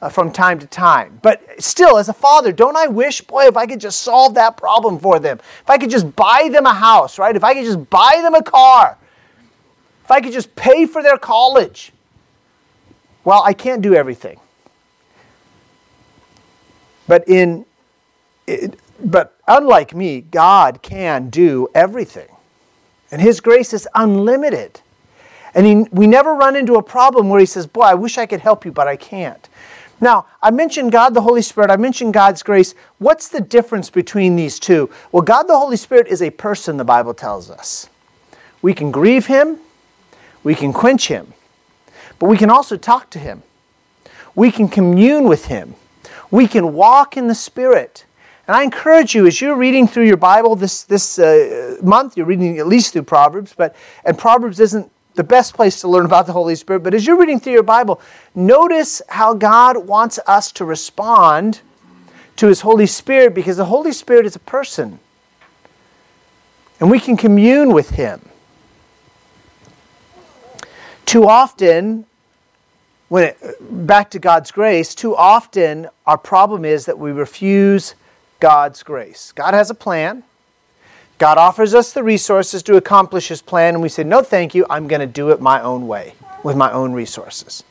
uh, 0.00 0.08
from 0.08 0.30
time 0.30 0.58
to 0.58 0.66
time. 0.66 1.18
But 1.22 1.42
still, 1.62 1.96
as 1.96 2.08
a 2.08 2.12
father, 2.12 2.52
don't 2.52 2.76
I 2.76 2.86
wish, 2.86 3.22
boy, 3.22 3.46
if 3.46 3.56
I 3.56 3.66
could 3.66 3.80
just 3.80 4.02
solve 4.02 4.34
that 4.34 4.56
problem 4.56 4.98
for 4.98 5.18
them? 5.18 5.38
If 5.38 5.70
I 5.70 5.78
could 5.78 5.90
just 5.90 6.14
buy 6.14 6.48
them 6.52 6.66
a 6.66 6.74
house, 6.74 7.18
right? 7.18 7.34
If 7.34 7.44
I 7.44 7.54
could 7.54 7.64
just 7.64 7.88
buy 7.88 8.20
them 8.22 8.34
a 8.34 8.42
car 8.42 8.98
if 10.04 10.10
I 10.10 10.20
could 10.20 10.32
just 10.32 10.54
pay 10.56 10.86
for 10.86 11.02
their 11.02 11.16
college. 11.16 11.92
Well, 13.24 13.42
I 13.42 13.52
can't 13.52 13.82
do 13.82 13.94
everything. 13.94 14.40
But 17.12 17.28
in 17.28 17.66
it, 18.46 18.80
but 19.04 19.38
unlike 19.46 19.94
me, 19.94 20.22
God 20.22 20.80
can 20.80 21.28
do 21.28 21.68
everything. 21.74 22.30
And 23.10 23.20
his 23.20 23.38
grace 23.38 23.74
is 23.74 23.86
unlimited. 23.94 24.80
And 25.54 25.66
he, 25.66 25.74
we 25.92 26.06
never 26.06 26.32
run 26.32 26.56
into 26.56 26.76
a 26.76 26.82
problem 26.82 27.28
where 27.28 27.38
he 27.38 27.44
says, 27.44 27.66
Boy, 27.66 27.82
I 27.82 27.92
wish 27.92 28.16
I 28.16 28.24
could 28.24 28.40
help 28.40 28.64
you, 28.64 28.72
but 28.72 28.88
I 28.88 28.96
can't. 28.96 29.46
Now, 30.00 30.24
I 30.40 30.50
mentioned 30.50 30.90
God 30.90 31.12
the 31.12 31.20
Holy 31.20 31.42
Spirit, 31.42 31.70
I 31.70 31.76
mentioned 31.76 32.14
God's 32.14 32.42
grace. 32.42 32.74
What's 32.96 33.28
the 33.28 33.42
difference 33.42 33.90
between 33.90 34.34
these 34.34 34.58
two? 34.58 34.88
Well, 35.12 35.22
God 35.22 35.42
the 35.42 35.58
Holy 35.58 35.76
Spirit 35.76 36.06
is 36.06 36.22
a 36.22 36.30
person, 36.30 36.78
the 36.78 36.82
Bible 36.82 37.12
tells 37.12 37.50
us. 37.50 37.90
We 38.62 38.72
can 38.72 38.90
grieve 38.90 39.26
him, 39.26 39.58
we 40.42 40.54
can 40.54 40.72
quench 40.72 41.08
him, 41.08 41.34
but 42.18 42.30
we 42.30 42.38
can 42.38 42.48
also 42.48 42.78
talk 42.78 43.10
to 43.10 43.18
him. 43.18 43.42
We 44.34 44.50
can 44.50 44.66
commune 44.66 45.28
with 45.28 45.44
him. 45.44 45.74
We 46.32 46.48
can 46.48 46.72
walk 46.72 47.16
in 47.16 47.28
the 47.28 47.34
Spirit. 47.34 48.06
And 48.48 48.56
I 48.56 48.64
encourage 48.64 49.14
you, 49.14 49.26
as 49.26 49.40
you're 49.40 49.54
reading 49.54 49.86
through 49.86 50.06
your 50.06 50.16
Bible 50.16 50.56
this, 50.56 50.82
this 50.82 51.18
uh, 51.18 51.76
month, 51.82 52.16
you're 52.16 52.26
reading 52.26 52.58
at 52.58 52.66
least 52.66 52.94
through 52.94 53.04
Proverbs, 53.04 53.54
but 53.56 53.76
and 54.04 54.18
Proverbs 54.18 54.58
isn't 54.58 54.90
the 55.14 55.22
best 55.22 55.54
place 55.54 55.80
to 55.82 55.88
learn 55.88 56.04
about 56.12 56.26
the 56.26 56.32
Holy 56.32 56.56
Spirit, 56.56 56.82
but 56.82 56.94
as 56.94 57.06
you're 57.06 57.18
reading 57.18 57.38
through 57.38 57.52
your 57.52 57.62
Bible, 57.62 58.00
notice 58.34 59.00
how 59.10 59.34
God 59.34 59.86
wants 59.86 60.18
us 60.26 60.50
to 60.52 60.64
respond 60.64 61.60
to 62.36 62.48
His 62.48 62.62
Holy 62.62 62.86
Spirit 62.86 63.34
because 63.34 63.58
the 63.58 63.66
Holy 63.66 63.92
Spirit 63.92 64.26
is 64.26 64.34
a 64.34 64.40
person. 64.40 64.98
And 66.80 66.90
we 66.90 66.98
can 66.98 67.16
commune 67.16 67.72
with 67.72 67.90
Him. 67.90 68.28
Too 71.04 71.28
often, 71.28 72.06
when 73.12 73.24
it, 73.24 73.86
back 73.86 74.10
to 74.12 74.18
God's 74.18 74.50
grace, 74.50 74.94
too 74.94 75.14
often 75.14 75.86
our 76.06 76.16
problem 76.16 76.64
is 76.64 76.86
that 76.86 76.98
we 76.98 77.12
refuse 77.12 77.94
God's 78.40 78.82
grace. 78.82 79.32
God 79.32 79.52
has 79.52 79.68
a 79.68 79.74
plan. 79.74 80.22
God 81.18 81.36
offers 81.36 81.74
us 81.74 81.92
the 81.92 82.02
resources 82.02 82.62
to 82.62 82.76
accomplish 82.78 83.28
His 83.28 83.42
plan, 83.42 83.74
and 83.74 83.82
we 83.82 83.90
say, 83.90 84.02
No, 84.02 84.22
thank 84.22 84.54
you, 84.54 84.64
I'm 84.70 84.88
going 84.88 85.02
to 85.02 85.06
do 85.06 85.28
it 85.28 85.42
my 85.42 85.60
own 85.60 85.86
way, 85.86 86.14
with 86.42 86.56
my 86.56 86.72
own 86.72 86.94
resources. 86.94 87.64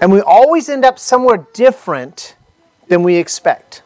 And 0.00 0.10
we 0.10 0.22
always 0.22 0.70
end 0.70 0.86
up 0.86 0.98
somewhere 0.98 1.46
different 1.52 2.34
than 2.88 3.02
we 3.02 3.16
expect. 3.16 3.82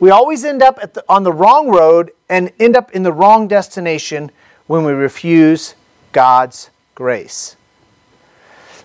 We 0.00 0.08
always 0.08 0.42
end 0.42 0.62
up 0.62 0.94
the, 0.94 1.04
on 1.06 1.24
the 1.24 1.34
wrong 1.34 1.68
road 1.68 2.12
and 2.30 2.50
end 2.58 2.76
up 2.76 2.92
in 2.92 3.02
the 3.02 3.12
wrong 3.12 3.46
destination 3.46 4.30
when 4.66 4.84
we 4.84 4.92
refuse 4.92 5.74
God's 6.12 6.70
grace. 6.94 7.56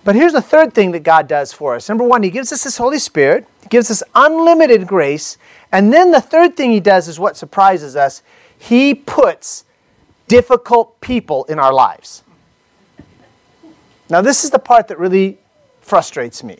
But 0.04 0.14
here's 0.14 0.34
the 0.34 0.42
third 0.42 0.74
thing 0.74 0.92
that 0.92 1.02
God 1.02 1.26
does 1.26 1.52
for 1.52 1.74
us. 1.74 1.88
Number 1.88 2.04
one, 2.04 2.22
He 2.22 2.30
gives 2.30 2.52
us 2.52 2.62
His 2.62 2.76
Holy 2.76 2.98
Spirit, 2.98 3.46
He 3.62 3.68
gives 3.68 3.90
us 3.90 4.02
unlimited 4.14 4.86
grace. 4.86 5.38
And 5.72 5.92
then 5.92 6.10
the 6.10 6.20
third 6.20 6.56
thing 6.56 6.70
He 6.70 6.80
does 6.80 7.08
is 7.08 7.18
what 7.18 7.36
surprises 7.36 7.96
us 7.96 8.22
He 8.58 8.94
puts 8.94 9.64
difficult 10.28 11.00
people 11.00 11.44
in 11.44 11.58
our 11.58 11.72
lives. 11.72 12.22
Now, 14.10 14.20
this 14.20 14.44
is 14.44 14.50
the 14.50 14.58
part 14.58 14.88
that 14.88 14.98
really 14.98 15.38
frustrates 15.80 16.44
me. 16.44 16.58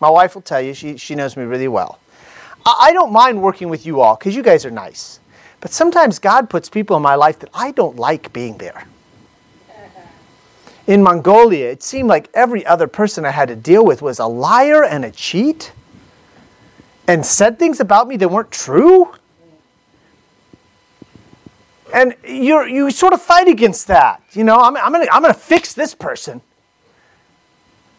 My 0.00 0.08
wife 0.08 0.36
will 0.36 0.42
tell 0.42 0.60
you, 0.60 0.72
she, 0.74 0.96
she 0.96 1.16
knows 1.16 1.36
me 1.36 1.42
really 1.42 1.68
well. 1.68 1.98
I, 2.64 2.76
I 2.82 2.92
don't 2.92 3.12
mind 3.12 3.42
working 3.42 3.68
with 3.68 3.84
you 3.84 4.00
all 4.00 4.14
because 4.14 4.36
you 4.36 4.42
guys 4.42 4.64
are 4.64 4.70
nice. 4.70 5.18
But 5.60 5.72
sometimes 5.72 6.20
God 6.20 6.48
puts 6.48 6.68
people 6.68 6.96
in 6.96 7.02
my 7.02 7.16
life 7.16 7.40
that 7.40 7.50
I 7.52 7.72
don't 7.72 7.96
like 7.96 8.32
being 8.32 8.58
there 8.58 8.86
in 10.86 11.02
Mongolia, 11.02 11.70
it 11.70 11.82
seemed 11.82 12.08
like 12.08 12.28
every 12.34 12.64
other 12.66 12.86
person 12.86 13.24
I 13.24 13.30
had 13.30 13.48
to 13.48 13.56
deal 13.56 13.84
with 13.84 14.02
was 14.02 14.18
a 14.18 14.26
liar 14.26 14.84
and 14.84 15.04
a 15.04 15.10
cheat 15.10 15.72
and 17.06 17.24
said 17.24 17.58
things 17.58 17.80
about 17.80 18.08
me 18.08 18.16
that 18.16 18.28
weren't 18.28 18.50
true. 18.50 19.14
And 21.92 22.14
you 22.26 22.64
you 22.64 22.90
sort 22.90 23.12
of 23.12 23.22
fight 23.22 23.46
against 23.46 23.86
that. 23.86 24.22
You 24.32 24.44
know, 24.44 24.56
I'm, 24.56 24.76
I'm 24.76 24.92
going 24.92 25.06
to 25.06 25.14
I'm 25.14 25.22
going 25.22 25.32
to 25.32 25.40
fix 25.40 25.74
this 25.74 25.94
person. 25.94 26.40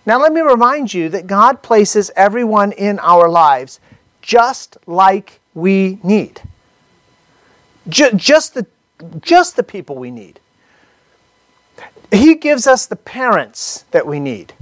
Now, 0.06 0.22
let 0.22 0.32
me 0.32 0.42
remind 0.42 0.94
you 0.94 1.10
that 1.10 1.26
God 1.26 1.64
places 1.64 2.12
everyone 2.16 2.72
in 2.74 3.00
our 3.00 3.28
lives 3.28 3.80
just 4.22 4.78
like 4.86 5.40
we 5.56 6.00
need. 6.04 6.42
Just, 7.90 8.16
just, 8.16 8.54
the, 8.54 8.68
just 9.22 9.56
the 9.56 9.64
people 9.64 9.96
we 9.96 10.12
need. 10.12 10.40
He 12.12 12.36
gives 12.36 12.68
us 12.68 12.86
the 12.86 12.96
parents 12.96 13.86
that 13.92 14.06
we 14.06 14.20
need. 14.20 14.54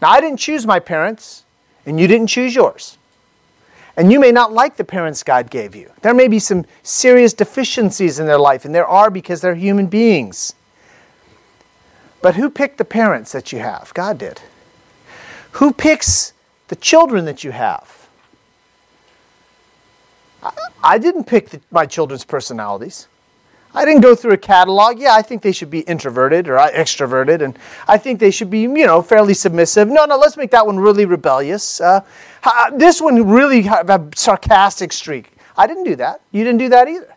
Now, 0.00 0.10
I 0.10 0.20
didn't 0.20 0.38
choose 0.38 0.66
my 0.66 0.80
parents, 0.80 1.44
and 1.86 1.98
you 1.98 2.06
didn't 2.06 2.26
choose 2.26 2.54
yours. 2.54 2.98
And 3.96 4.10
you 4.10 4.18
may 4.18 4.32
not 4.32 4.52
like 4.52 4.76
the 4.76 4.84
parents 4.84 5.22
God 5.22 5.50
gave 5.50 5.74
you. 5.74 5.90
There 6.00 6.14
may 6.14 6.28
be 6.28 6.38
some 6.38 6.64
serious 6.82 7.34
deficiencies 7.34 8.18
in 8.18 8.26
their 8.26 8.38
life, 8.38 8.64
and 8.64 8.74
there 8.74 8.86
are 8.86 9.10
because 9.10 9.40
they're 9.40 9.54
human 9.54 9.86
beings. 9.86 10.54
But 12.22 12.36
who 12.36 12.48
picked 12.48 12.78
the 12.78 12.84
parents 12.84 13.32
that 13.32 13.52
you 13.52 13.58
have? 13.58 13.92
God 13.94 14.18
did. 14.18 14.40
Who 15.52 15.72
picks 15.72 16.32
the 16.68 16.76
children 16.76 17.26
that 17.26 17.44
you 17.44 17.50
have? 17.50 18.08
I 20.82 20.98
didn't 20.98 21.24
pick 21.24 21.50
the, 21.50 21.60
my 21.70 21.86
children's 21.86 22.24
personalities. 22.24 23.06
I 23.74 23.84
didn't 23.86 24.02
go 24.02 24.14
through 24.14 24.32
a 24.32 24.38
catalog. 24.38 24.98
Yeah, 24.98 25.14
I 25.14 25.22
think 25.22 25.40
they 25.40 25.52
should 25.52 25.70
be 25.70 25.80
introverted 25.80 26.48
or 26.48 26.58
extroverted, 26.58 27.40
and 27.42 27.58
I 27.88 27.96
think 27.96 28.20
they 28.20 28.30
should 28.30 28.50
be, 28.50 28.60
you 28.60 28.86
know, 28.86 29.00
fairly 29.00 29.34
submissive. 29.34 29.88
No, 29.88 30.04
no, 30.04 30.18
let's 30.18 30.36
make 30.36 30.50
that 30.50 30.66
one 30.66 30.78
really 30.78 31.06
rebellious. 31.06 31.80
Uh, 31.80 32.02
this 32.74 33.00
one 33.00 33.26
really 33.26 33.62
have 33.62 33.88
a 33.88 34.08
sarcastic 34.14 34.92
streak. 34.92 35.32
I 35.56 35.66
didn't 35.66 35.84
do 35.84 35.96
that. 35.96 36.20
You 36.32 36.44
didn't 36.44 36.58
do 36.58 36.68
that 36.68 36.88
either. 36.88 37.14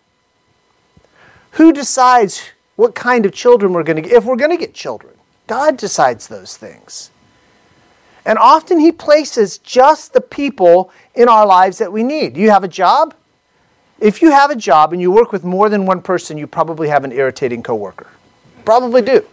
Who 1.51 1.73
decides 1.73 2.51
what 2.75 2.95
kind 2.95 3.25
of 3.25 3.33
children 3.33 3.73
we're 3.73 3.83
going 3.83 3.97
to 3.97 4.01
get? 4.01 4.11
If 4.11 4.25
we're 4.25 4.35
going 4.35 4.51
to 4.51 4.57
get 4.57 4.73
children, 4.73 5.13
God 5.47 5.77
decides 5.77 6.27
those 6.27 6.57
things. 6.57 7.11
And 8.25 8.37
often 8.37 8.79
He 8.79 8.91
places 8.91 9.57
just 9.57 10.13
the 10.13 10.21
people 10.21 10.91
in 11.13 11.27
our 11.27 11.45
lives 11.45 11.77
that 11.77 11.91
we 11.91 12.03
need. 12.03 12.37
You 12.37 12.49
have 12.49 12.63
a 12.63 12.67
job? 12.67 13.13
If 13.99 14.21
you 14.21 14.31
have 14.31 14.51
a 14.51 14.55
job 14.55 14.91
and 14.91 15.01
you 15.01 15.11
work 15.11 15.31
with 15.31 15.43
more 15.43 15.69
than 15.69 15.85
one 15.85 16.01
person, 16.01 16.37
you 16.37 16.47
probably 16.47 16.89
have 16.89 17.05
an 17.05 17.11
irritating 17.11 17.63
coworker. 17.63 18.07
Probably 18.65 19.01
do. 19.01 19.25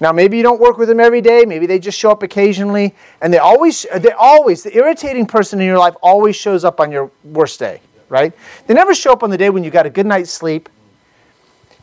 Now, 0.00 0.12
maybe 0.12 0.36
you 0.36 0.42
don't 0.42 0.60
work 0.60 0.78
with 0.78 0.88
them 0.88 1.00
every 1.00 1.20
day. 1.20 1.44
Maybe 1.44 1.66
they 1.66 1.78
just 1.78 1.98
show 1.98 2.10
up 2.10 2.22
occasionally, 2.22 2.94
and 3.20 3.32
they 3.32 3.38
always, 3.38 3.84
they 3.96 4.12
always, 4.12 4.62
the 4.62 4.76
irritating 4.76 5.26
person 5.26 5.60
in 5.60 5.66
your 5.66 5.78
life 5.78 5.94
always 6.02 6.36
shows 6.36 6.64
up 6.64 6.78
on 6.80 6.92
your 6.92 7.10
worst 7.24 7.58
day, 7.58 7.80
right? 8.08 8.32
They 8.66 8.74
never 8.74 8.94
show 8.94 9.12
up 9.12 9.22
on 9.22 9.30
the 9.30 9.38
day 9.38 9.50
when 9.50 9.64
you 9.64 9.70
got 9.70 9.86
a 9.86 9.90
good 9.90 10.06
night's 10.06 10.30
sleep, 10.30 10.68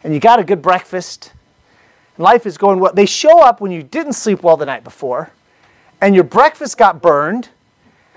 and 0.03 0.13
you 0.13 0.19
got 0.19 0.39
a 0.39 0.45
good 0.45 0.61
breakfast, 0.61 1.33
and 2.15 2.23
life 2.23 2.45
is 2.45 2.57
going 2.57 2.79
well. 2.79 2.93
They 2.93 3.05
show 3.05 3.41
up 3.41 3.59
when 3.59 3.71
you 3.71 3.83
didn't 3.83 4.13
sleep 4.13 4.43
well 4.43 4.55
the 4.55 4.65
night 4.65 4.85
before, 4.85 5.31
and 5.99 6.15
your 6.15 6.23
breakfast 6.23 6.77
got 6.77 7.01
burned, 7.01 7.49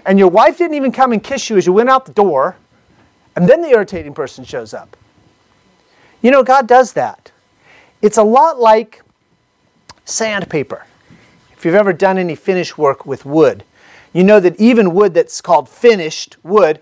and 0.06 0.16
your 0.16 0.28
wife 0.28 0.58
didn't 0.58 0.74
even 0.74 0.92
come 0.92 1.10
and 1.12 1.24
kiss 1.24 1.50
you 1.50 1.56
as 1.56 1.66
you 1.66 1.72
went 1.72 1.88
out 1.88 2.06
the 2.06 2.12
door 2.12 2.56
and 3.38 3.48
then 3.48 3.62
the 3.62 3.68
irritating 3.68 4.14
person 4.14 4.44
shows 4.44 4.74
up. 4.74 4.96
You 6.22 6.32
know, 6.32 6.42
God 6.42 6.66
does 6.66 6.94
that. 6.94 7.30
It's 8.02 8.18
a 8.18 8.24
lot 8.24 8.58
like 8.58 9.02
sandpaper. 10.04 10.84
If 11.52 11.64
you've 11.64 11.76
ever 11.76 11.92
done 11.92 12.18
any 12.18 12.34
finish 12.34 12.76
work 12.76 13.06
with 13.06 13.24
wood, 13.24 13.62
you 14.12 14.24
know 14.24 14.40
that 14.40 14.60
even 14.60 14.92
wood 14.92 15.14
that's 15.14 15.40
called 15.40 15.68
finished 15.68 16.36
wood, 16.42 16.80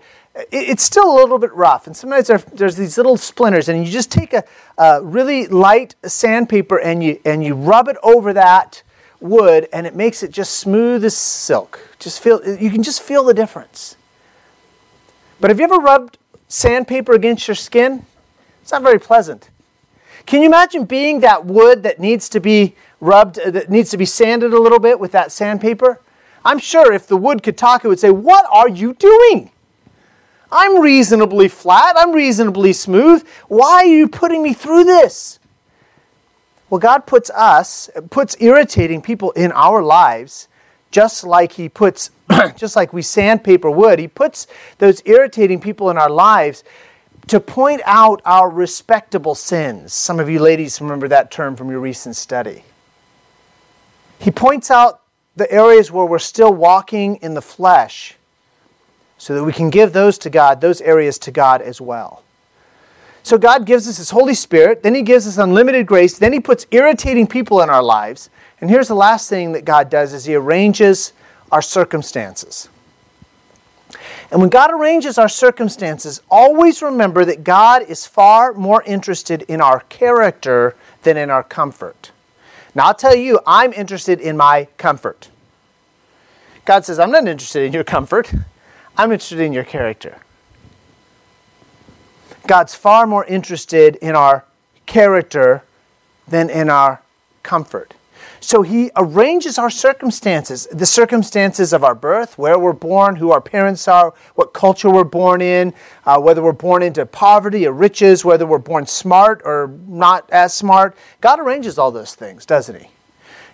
it's 0.51 0.81
still 0.81 1.13
a 1.13 1.15
little 1.15 1.37
bit 1.37 1.53
rough. 1.53 1.85
And 1.85 1.95
sometimes 1.95 2.31
there's 2.51 2.75
these 2.75 2.97
little 2.97 3.17
splinters, 3.17 3.69
and 3.69 3.85
you 3.85 3.91
just 3.91 4.11
take 4.11 4.33
a, 4.33 4.43
a 4.79 5.03
really 5.03 5.45
light 5.45 5.93
sandpaper 6.07 6.79
and 6.79 7.03
you, 7.03 7.19
and 7.23 7.43
you 7.43 7.53
rub 7.53 7.87
it 7.87 7.97
over 8.01 8.33
that 8.33 8.81
wood, 9.19 9.69
and 9.71 9.85
it 9.85 9.93
makes 9.93 10.23
it 10.23 10.31
just 10.31 10.53
smooth 10.53 11.05
as 11.05 11.15
silk. 11.15 11.79
Just 11.99 12.19
feel, 12.19 12.43
you 12.43 12.71
can 12.71 12.81
just 12.81 13.03
feel 13.03 13.23
the 13.23 13.35
difference. 13.35 13.95
But 15.39 15.51
have 15.51 15.59
you 15.59 15.65
ever 15.65 15.77
rubbed 15.77 16.17
sandpaper 16.47 17.13
against 17.13 17.47
your 17.47 17.55
skin, 17.55 18.05
it's 18.61 18.71
not 18.71 18.81
very 18.83 18.99
pleasant. 18.99 19.49
Can 20.25 20.41
you 20.41 20.47
imagine 20.47 20.85
being 20.85 21.21
that 21.21 21.45
wood 21.45 21.83
that 21.83 21.99
needs 21.99 22.27
to 22.29 22.39
be 22.39 22.75
rubbed, 22.99 23.39
uh, 23.39 23.49
that 23.51 23.69
needs 23.69 23.89
to 23.91 23.97
be 23.97 24.05
sanded 24.05 24.53
a 24.53 24.59
little 24.59 24.79
bit 24.79 24.99
with 24.99 25.11
that 25.13 25.31
sandpaper? 25.31 26.01
I'm 26.43 26.59
sure 26.59 26.91
if 26.91 27.07
the 27.07 27.17
wood 27.17 27.43
could 27.43 27.57
talk, 27.57 27.83
it 27.83 27.87
would 27.87 27.99
say, 27.99 28.11
What 28.11 28.45
are 28.51 28.69
you 28.69 28.93
doing? 28.93 29.51
I'm 30.51 30.81
reasonably 30.81 31.47
flat. 31.49 31.95
I'm 31.97 32.13
reasonably 32.13 32.73
smooth. 32.73 33.27
Why 33.47 33.83
are 33.83 33.85
you 33.85 34.07
putting 34.07 34.41
me 34.41 34.53
through 34.53 34.85
this? 34.85 35.39
Well, 36.69 36.79
God 36.79 37.05
puts 37.05 37.29
us, 37.31 37.89
puts 38.09 38.35
irritating 38.39 39.01
people 39.01 39.31
in 39.31 39.51
our 39.51 39.81
lives 39.81 40.47
just 40.91 41.23
like 41.23 41.53
he 41.53 41.69
puts 41.69 42.11
just 42.55 42.75
like 42.75 42.93
we 42.93 43.01
sandpaper 43.01 43.69
wood 43.69 43.99
he 43.99 44.07
puts 44.07 44.47
those 44.77 45.01
irritating 45.05 45.59
people 45.59 45.89
in 45.89 45.97
our 45.97 46.09
lives 46.09 46.63
to 47.27 47.39
point 47.39 47.81
out 47.85 48.21
our 48.25 48.49
respectable 48.49 49.35
sins. 49.35 49.93
Some 49.93 50.19
of 50.19 50.29
you 50.29 50.39
ladies 50.39 50.79
remember 50.79 51.09
that 51.09 51.29
term 51.29 51.55
from 51.55 51.69
your 51.69 51.81
recent 51.81 52.15
study. 52.15 52.63
He 54.19 54.31
points 54.31 54.71
out 54.71 55.01
the 55.35 55.51
areas 55.51 55.91
where 55.91 56.05
we're 56.05 56.19
still 56.19 56.53
walking 56.53 57.17
in 57.17 57.33
the 57.33 57.41
flesh 57.41 58.15
so 59.17 59.35
that 59.35 59.43
we 59.43 59.51
can 59.51 59.69
give 59.69 59.93
those 59.93 60.17
to 60.19 60.29
God 60.29 60.61
those 60.61 60.79
areas 60.81 61.19
to 61.19 61.31
God 61.31 61.61
as 61.61 61.81
well. 61.81 62.23
So 63.23 63.37
God 63.37 63.65
gives 63.65 63.89
us 63.89 63.97
His 63.97 64.09
Holy 64.09 64.33
Spirit, 64.33 64.83
then 64.83 64.95
He 64.95 65.01
gives 65.01 65.27
us 65.27 65.37
unlimited 65.37 65.85
grace, 65.85 66.17
then 66.17 66.31
He 66.31 66.39
puts 66.39 66.65
irritating 66.71 67.27
people 67.27 67.61
in 67.61 67.69
our 67.69 67.83
lives, 67.83 68.29
and 68.59 68.69
here's 68.69 68.87
the 68.87 68.95
last 68.95 69.29
thing 69.29 69.51
that 69.51 69.65
God 69.65 69.89
does 69.89 70.13
is 70.13 70.25
he 70.25 70.35
arranges 70.35 71.13
our 71.51 71.61
circumstances. 71.61 72.69
And 74.31 74.41
when 74.41 74.49
God 74.49 74.71
arranges 74.71 75.17
our 75.17 75.29
circumstances, 75.29 76.21
always 76.29 76.81
remember 76.81 77.23
that 77.25 77.43
God 77.43 77.83
is 77.83 78.05
far 78.05 78.53
more 78.53 78.83
interested 78.83 79.43
in 79.43 79.61
our 79.61 79.81
character 79.81 80.75
than 81.03 81.15
in 81.15 81.29
our 81.29 81.43
comfort. 81.43 82.11
Now, 82.75 82.87
I'll 82.87 82.93
tell 82.93 83.15
you, 83.15 83.39
I'm 83.47 83.71
interested 83.73 84.19
in 84.19 84.35
my 84.35 84.67
comfort. 84.77 85.29
God 86.65 86.85
says, 86.85 86.99
I'm 86.99 87.11
not 87.11 87.27
interested 87.27 87.63
in 87.63 87.71
your 87.71 87.85
comfort, 87.85 88.31
I'm 88.97 89.11
interested 89.11 89.39
in 89.39 89.53
your 89.53 89.63
character. 89.63 90.17
God's 92.45 92.75
far 92.75 93.07
more 93.07 93.25
interested 93.25 93.95
in 93.97 94.15
our 94.15 94.45
character 94.85 95.63
than 96.27 96.49
in 96.49 96.69
our 96.69 97.01
comfort. 97.43 97.93
So 98.47 98.61
he 98.61 98.91
arranges 98.95 99.57
our 99.59 99.69
circumstances, 99.69 100.69
the 100.71 100.85
circumstances 100.85 101.73
of 101.73 101.83
our 101.83 101.93
birth, 101.93 102.37
where 102.37 102.57
we're 102.57 102.71
born, 102.71 103.17
who 103.17 103.31
our 103.31 103.41
parents 103.41 103.89
are, 103.89 104.13
what 104.35 104.53
culture 104.53 104.89
we're 104.89 105.03
born 105.03 105.41
in, 105.41 105.73
uh, 106.05 106.17
whether 106.17 106.41
we're 106.41 106.53
born 106.53 106.81
into 106.81 107.05
poverty 107.05 107.67
or 107.67 107.73
riches, 107.73 108.23
whether 108.23 108.45
we're 108.45 108.57
born 108.57 108.87
smart 108.87 109.41
or 109.43 109.77
not 109.85 110.29
as 110.29 110.53
smart. 110.53 110.95
God 111.19 111.41
arranges 111.41 111.77
all 111.77 111.91
those 111.91 112.15
things, 112.15 112.45
doesn't 112.45 112.79
he? 112.79 112.87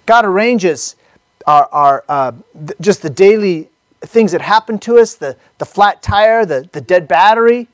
God 0.06 0.26
arranges 0.26 0.96
our, 1.48 1.68
our 1.72 2.04
uh, 2.08 2.32
th- 2.54 2.78
just 2.80 3.02
the 3.02 3.10
daily 3.10 3.70
things 4.02 4.32
that 4.32 4.42
happen 4.42 4.78
to 4.78 5.00
us, 5.00 5.16
the, 5.16 5.36
the 5.58 5.66
flat 5.66 6.04
tire, 6.04 6.46
the, 6.46 6.70
the 6.72 6.82
dead 6.82 7.08
battery. 7.08 7.68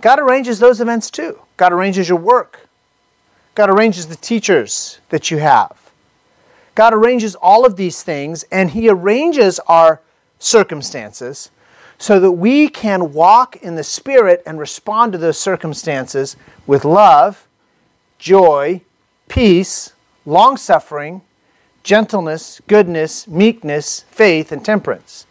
God 0.00 0.18
arranges 0.18 0.58
those 0.58 0.80
events 0.80 1.08
too. 1.08 1.38
God 1.56 1.72
arranges 1.72 2.08
your 2.08 2.18
work. 2.18 2.68
God 3.54 3.70
arranges 3.70 4.08
the 4.08 4.16
teachers 4.16 4.98
that 5.10 5.30
you 5.30 5.38
have. 5.38 5.85
God 6.76 6.94
arranges 6.94 7.34
all 7.34 7.64
of 7.64 7.76
these 7.76 8.02
things, 8.02 8.44
and 8.52 8.70
He 8.70 8.88
arranges 8.88 9.58
our 9.60 10.00
circumstances 10.38 11.50
so 11.98 12.20
that 12.20 12.32
we 12.32 12.68
can 12.68 13.14
walk 13.14 13.56
in 13.56 13.74
the 13.76 13.82
Spirit 13.82 14.42
and 14.46 14.58
respond 14.58 15.12
to 15.12 15.18
those 15.18 15.38
circumstances 15.38 16.36
with 16.66 16.84
love, 16.84 17.48
joy, 18.18 18.82
peace, 19.26 19.94
long 20.26 20.58
suffering, 20.58 21.22
gentleness, 21.82 22.60
goodness, 22.66 23.26
meekness, 23.26 24.04
faith, 24.10 24.52
and 24.52 24.62
temperance. 24.62 25.26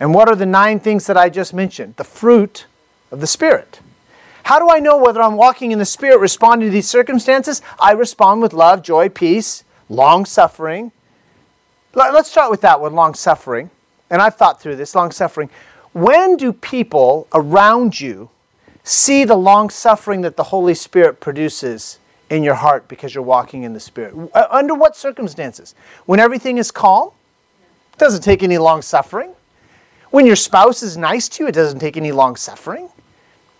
And 0.00 0.12
what 0.12 0.28
are 0.28 0.34
the 0.34 0.46
nine 0.46 0.80
things 0.80 1.06
that 1.06 1.16
I 1.16 1.28
just 1.28 1.54
mentioned? 1.54 1.94
The 1.96 2.02
fruit 2.02 2.66
of 3.12 3.20
the 3.20 3.26
Spirit. 3.28 3.78
How 4.42 4.58
do 4.58 4.68
I 4.68 4.80
know 4.80 4.96
whether 4.96 5.22
I'm 5.22 5.36
walking 5.36 5.70
in 5.70 5.78
the 5.78 5.84
Spirit 5.84 6.18
responding 6.18 6.68
to 6.68 6.72
these 6.72 6.88
circumstances? 6.88 7.62
I 7.78 7.92
respond 7.92 8.42
with 8.42 8.52
love, 8.52 8.82
joy, 8.82 9.08
peace, 9.08 9.62
long 9.92 10.24
suffering. 10.24 10.92
Let's 11.94 12.30
start 12.30 12.50
with 12.50 12.62
that 12.62 12.80
one 12.80 12.94
long 12.94 13.14
suffering. 13.14 13.70
And 14.10 14.20
I've 14.20 14.34
thought 14.34 14.60
through 14.60 14.76
this 14.76 14.94
long 14.94 15.10
suffering. 15.10 15.50
When 15.92 16.36
do 16.36 16.52
people 16.52 17.28
around 17.32 18.00
you 18.00 18.30
see 18.84 19.24
the 19.24 19.36
long 19.36 19.70
suffering 19.70 20.22
that 20.22 20.36
the 20.36 20.44
Holy 20.44 20.74
Spirit 20.74 21.20
produces 21.20 21.98
in 22.30 22.42
your 22.42 22.54
heart 22.54 22.88
because 22.88 23.14
you're 23.14 23.24
walking 23.24 23.62
in 23.62 23.74
the 23.74 23.80
Spirit? 23.80 24.14
Uh, 24.34 24.46
under 24.50 24.74
what 24.74 24.96
circumstances? 24.96 25.74
When 26.06 26.18
everything 26.18 26.58
is 26.58 26.70
calm? 26.70 27.10
It 27.92 27.98
doesn't 27.98 28.22
take 28.22 28.42
any 28.42 28.58
long 28.58 28.80
suffering. 28.82 29.34
When 30.10 30.26
your 30.26 30.36
spouse 30.36 30.82
is 30.82 30.96
nice 30.96 31.28
to 31.30 31.44
you, 31.44 31.48
it 31.48 31.52
doesn't 31.52 31.78
take 31.78 31.96
any 31.96 32.12
long 32.12 32.36
suffering. 32.36 32.88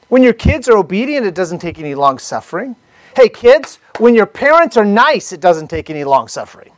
When 0.09 0.23
your 0.23 0.35
kids 0.35 0.69
are 0.69 0.77
obedient, 0.77 1.27
it 1.27 1.35
doesn't 1.35 1.61
take 1.61 1.79
any 1.79 1.95
long 1.95 2.19
suffering. 2.19 2.77
Hey, 3.15 3.29
kids, 3.29 3.79
when 3.99 4.15
your 4.15 4.27
parents 4.27 4.77
are 4.77 4.85
nice, 4.85 5.33
it 5.33 5.41
doesn't 5.41 5.69
take 5.69 5.91
any 5.91 6.05
long 6.05 6.29
suffering. 6.29 6.73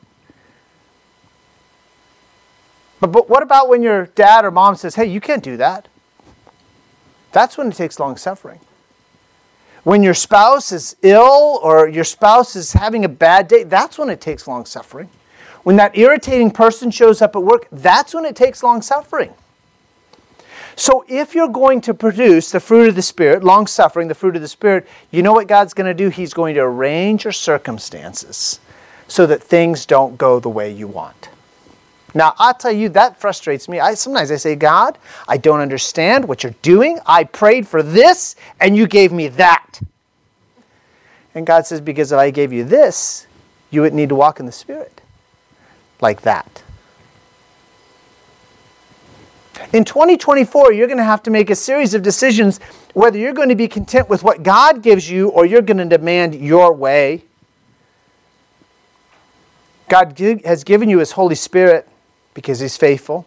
But, 3.00 3.12
but 3.12 3.28
what 3.28 3.42
about 3.42 3.68
when 3.68 3.82
your 3.82 4.06
dad 4.06 4.44
or 4.44 4.50
mom 4.50 4.76
says, 4.76 4.94
hey, 4.94 5.04
you 5.04 5.20
can't 5.20 5.42
do 5.42 5.56
that? 5.58 5.88
That's 7.32 7.58
when 7.58 7.68
it 7.68 7.74
takes 7.74 8.00
long 8.00 8.16
suffering. 8.16 8.60
When 9.82 10.02
your 10.02 10.14
spouse 10.14 10.72
is 10.72 10.96
ill 11.02 11.60
or 11.62 11.88
your 11.88 12.04
spouse 12.04 12.56
is 12.56 12.72
having 12.72 13.04
a 13.04 13.08
bad 13.08 13.48
day, 13.48 13.64
that's 13.64 13.98
when 13.98 14.08
it 14.08 14.20
takes 14.20 14.48
long 14.48 14.64
suffering. 14.64 15.10
When 15.62 15.76
that 15.76 15.96
irritating 15.96 16.50
person 16.50 16.90
shows 16.90 17.20
up 17.20 17.36
at 17.36 17.42
work, 17.42 17.68
that's 17.70 18.14
when 18.14 18.24
it 18.24 18.36
takes 18.36 18.62
long 18.62 18.82
suffering. 18.82 19.34
So 20.76 21.04
if 21.08 21.34
you're 21.34 21.48
going 21.48 21.80
to 21.82 21.94
produce 21.94 22.50
the 22.50 22.60
fruit 22.60 22.88
of 22.88 22.94
the 22.94 23.02
Spirit, 23.02 23.44
long 23.44 23.66
suffering, 23.66 24.08
the 24.08 24.14
fruit 24.14 24.36
of 24.36 24.42
the 24.42 24.48
Spirit, 24.48 24.86
you 25.10 25.22
know 25.22 25.32
what 25.32 25.46
God's 25.46 25.74
going 25.74 25.86
to 25.86 25.94
do? 25.94 26.08
He's 26.08 26.34
going 26.34 26.54
to 26.54 26.60
arrange 26.60 27.24
your 27.24 27.32
circumstances 27.32 28.60
so 29.06 29.26
that 29.26 29.42
things 29.42 29.86
don't 29.86 30.18
go 30.18 30.40
the 30.40 30.48
way 30.48 30.72
you 30.72 30.88
want. 30.88 31.28
Now, 32.14 32.34
I'll 32.38 32.54
tell 32.54 32.72
you, 32.72 32.88
that 32.90 33.20
frustrates 33.20 33.68
me. 33.68 33.80
I, 33.80 33.94
sometimes 33.94 34.30
I 34.30 34.36
say, 34.36 34.54
God, 34.54 34.98
I 35.26 35.36
don't 35.36 35.60
understand 35.60 36.26
what 36.26 36.42
you're 36.42 36.54
doing. 36.62 37.00
I 37.06 37.24
prayed 37.24 37.66
for 37.66 37.82
this, 37.82 38.36
and 38.60 38.76
you 38.76 38.86
gave 38.86 39.12
me 39.12 39.28
that. 39.28 39.80
And 41.34 41.44
God 41.44 41.66
says, 41.66 41.80
because 41.80 42.12
if 42.12 42.18
I 42.18 42.30
gave 42.30 42.52
you 42.52 42.64
this, 42.64 43.26
you 43.70 43.80
would 43.80 43.94
need 43.94 44.08
to 44.10 44.14
walk 44.14 44.38
in 44.38 44.46
the 44.46 44.52
Spirit 44.52 45.00
like 46.00 46.22
that. 46.22 46.63
In 49.74 49.84
2024, 49.84 50.72
you're 50.72 50.86
going 50.86 50.98
to 50.98 51.04
have 51.04 51.24
to 51.24 51.32
make 51.32 51.50
a 51.50 51.56
series 51.56 51.94
of 51.94 52.02
decisions 52.02 52.60
whether 52.92 53.18
you're 53.18 53.32
going 53.32 53.48
to 53.48 53.56
be 53.56 53.66
content 53.66 54.08
with 54.08 54.22
what 54.22 54.44
God 54.44 54.84
gives 54.84 55.10
you 55.10 55.30
or 55.30 55.44
you're 55.44 55.62
going 55.62 55.78
to 55.78 55.84
demand 55.84 56.36
your 56.36 56.72
way. 56.72 57.24
God 59.88 60.16
has 60.44 60.62
given 60.62 60.88
you 60.88 61.00
His 61.00 61.10
Holy 61.10 61.34
Spirit 61.34 61.88
because 62.34 62.60
He's 62.60 62.76
faithful. 62.76 63.26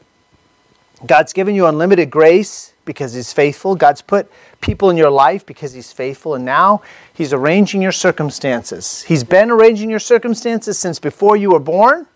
God's 1.06 1.34
given 1.34 1.54
you 1.54 1.66
unlimited 1.66 2.10
grace 2.10 2.72
because 2.86 3.14
He's 3.14 3.34
faithful. 3.34 3.76
God's 3.76 4.02
put 4.02 4.32
people 4.62 4.90
in 4.90 4.96
your 4.96 5.12
life 5.12 5.46
because 5.46 5.74
He's 5.74 5.92
faithful. 5.92 6.34
And 6.34 6.46
now 6.46 6.82
He's 7.14 7.34
arranging 7.34 7.82
your 7.82 7.92
circumstances. 7.92 9.04
He's 9.04 9.26
been 9.26 9.52
arranging 9.52 9.90
your 9.90 10.00
circumstances 10.00 10.80
since 10.80 10.98
before 10.98 11.36
you 11.36 11.52
were 11.52 11.60
born. 11.60 12.08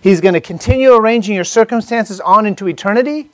He's 0.00 0.20
going 0.20 0.34
to 0.34 0.40
continue 0.40 0.94
arranging 0.94 1.34
your 1.34 1.44
circumstances 1.44 2.20
on 2.20 2.46
into 2.46 2.68
eternity. 2.68 3.30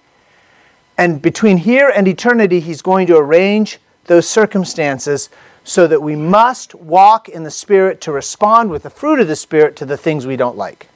And 0.99 1.21
between 1.21 1.59
here 1.59 1.89
and 1.95 2.07
eternity, 2.07 2.61
He's 2.61 2.83
going 2.83 3.07
to 3.09 3.17
arrange 3.17 3.79
those 4.05 4.29
circumstances 4.29 5.29
so 5.65 5.87
that 5.87 6.03
we 6.03 6.17
must 6.17 6.75
walk 6.75 7.29
in 7.29 7.45
the 7.45 7.51
Spirit 7.51 8.01
to 8.03 8.13
respond 8.13 8.71
with 8.71 8.83
the 8.83 8.91
fruit 8.91 9.21
of 9.21 9.29
the 9.29 9.37
Spirit 9.37 9.77
to 9.77 9.87
the 9.87 9.97
things 9.97 10.27
we 10.27 10.37
don't 10.37 10.57
like. 10.57 10.89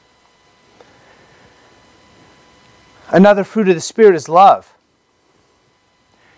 Another 3.09 3.45
fruit 3.45 3.69
of 3.69 3.75
the 3.75 3.81
Spirit 3.81 4.17
is 4.17 4.29
love. 4.29 4.75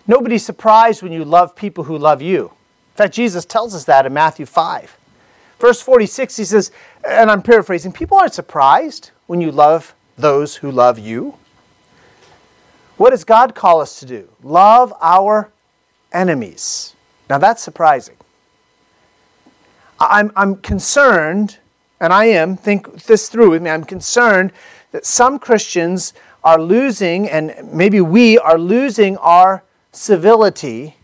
Nobody's 0.07 0.45
surprised 0.45 1.03
when 1.03 1.13
you 1.13 1.25
love 1.25 1.57
people 1.57 1.85
who 1.85 1.97
love 1.97 2.21
you. 2.23 2.45
In 2.45 2.97
fact, 2.97 3.15
Jesus 3.15 3.45
tells 3.45 3.75
us 3.75 3.85
that 3.85 4.07
in 4.07 4.13
Matthew 4.13 4.47
5. 4.47 4.97
Verse 5.59 5.81
46, 5.81 6.37
he 6.37 6.45
says, 6.45 6.71
and 7.07 7.31
I'm 7.31 7.43
paraphrasing, 7.43 7.93
people 7.93 8.19
aren't 8.19 8.35
surprised 8.35 9.11
when 9.29 9.41
you 9.41 9.53
love 9.53 9.95
those 10.17 10.57
who 10.57 10.73
love 10.73 10.99
you? 10.99 11.35
What 12.97 13.11
does 13.11 13.23
God 13.23 13.55
call 13.55 13.81
us 13.81 14.01
to 14.01 14.07
do? 14.07 14.29
Love 14.43 14.93
our 15.01 15.51
enemies. 16.13 16.97
Now 17.31 17.39
that's 17.39 17.63
surprising. 17.63 18.17
I'm, 20.01 20.33
I'm 20.35 20.57
concerned, 20.57 21.59
and 22.01 22.13
I 22.13 22.25
am, 22.25 22.57
think 22.57 23.05
this 23.05 23.29
through 23.29 23.51
with 23.51 23.63
me, 23.63 23.71
I'm 23.71 23.85
concerned 23.85 24.53
that 24.93 25.05
some 25.05 25.39
Christians 25.39 26.15
are 26.43 26.59
losing, 26.61 27.29
and 27.29 27.55
maybe 27.73 28.01
we 28.01 28.39
are 28.39 28.59
losing 28.59 29.17
our 29.19 29.63
civility 29.93 30.97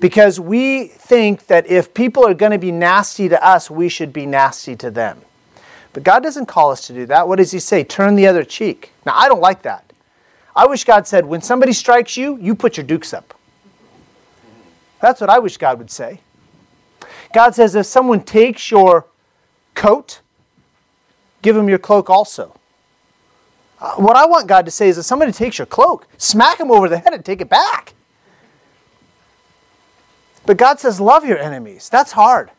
because 0.00 0.40
we 0.40 0.86
think 0.88 1.46
that 1.46 1.66
if 1.66 1.94
people 1.94 2.26
are 2.26 2.34
going 2.34 2.52
to 2.52 2.58
be 2.58 2.72
nasty 2.72 3.28
to 3.28 3.46
us, 3.46 3.70
we 3.70 3.88
should 3.88 4.12
be 4.12 4.26
nasty 4.26 4.74
to 4.76 4.90
them. 4.90 5.20
But 5.92 6.04
God 6.04 6.22
doesn't 6.22 6.46
call 6.46 6.70
us 6.70 6.86
to 6.86 6.92
do 6.92 7.06
that. 7.06 7.26
What 7.26 7.36
does 7.36 7.50
He 7.50 7.58
say? 7.58 7.82
Turn 7.84 8.14
the 8.14 8.26
other 8.26 8.44
cheek. 8.44 8.92
Now, 9.04 9.14
I 9.16 9.28
don't 9.28 9.40
like 9.40 9.62
that. 9.62 9.92
I 10.54 10.66
wish 10.66 10.84
God 10.84 11.06
said, 11.06 11.24
when 11.24 11.42
somebody 11.42 11.72
strikes 11.72 12.16
you, 12.16 12.36
you 12.38 12.54
put 12.54 12.76
your 12.76 12.84
dukes 12.84 13.12
up. 13.12 13.34
That's 15.00 15.20
what 15.20 15.30
I 15.30 15.38
wish 15.38 15.56
God 15.56 15.78
would 15.78 15.90
say. 15.90 16.20
God 17.32 17.54
says, 17.54 17.74
if 17.74 17.86
someone 17.86 18.22
takes 18.22 18.70
your 18.70 19.06
coat, 19.74 20.20
give 21.42 21.56
him 21.56 21.68
your 21.68 21.78
cloak 21.78 22.10
also. 22.10 22.54
Uh, 23.80 23.94
what 23.94 24.16
I 24.16 24.26
want 24.26 24.46
God 24.46 24.66
to 24.66 24.70
say 24.70 24.88
is 24.88 24.98
if 24.98 25.06
somebody 25.06 25.32
takes 25.32 25.58
your 25.58 25.66
cloak, 25.66 26.06
smack 26.18 26.60
him 26.60 26.70
over 26.70 26.88
the 26.88 26.98
head 26.98 27.14
and 27.14 27.24
take 27.24 27.40
it 27.40 27.48
back. 27.48 27.94
But 30.44 30.56
God 30.56 30.80
says, 30.80 31.00
love 31.00 31.24
your 31.24 31.38
enemies. 31.38 31.88
That's 31.88 32.12
hard. 32.12 32.50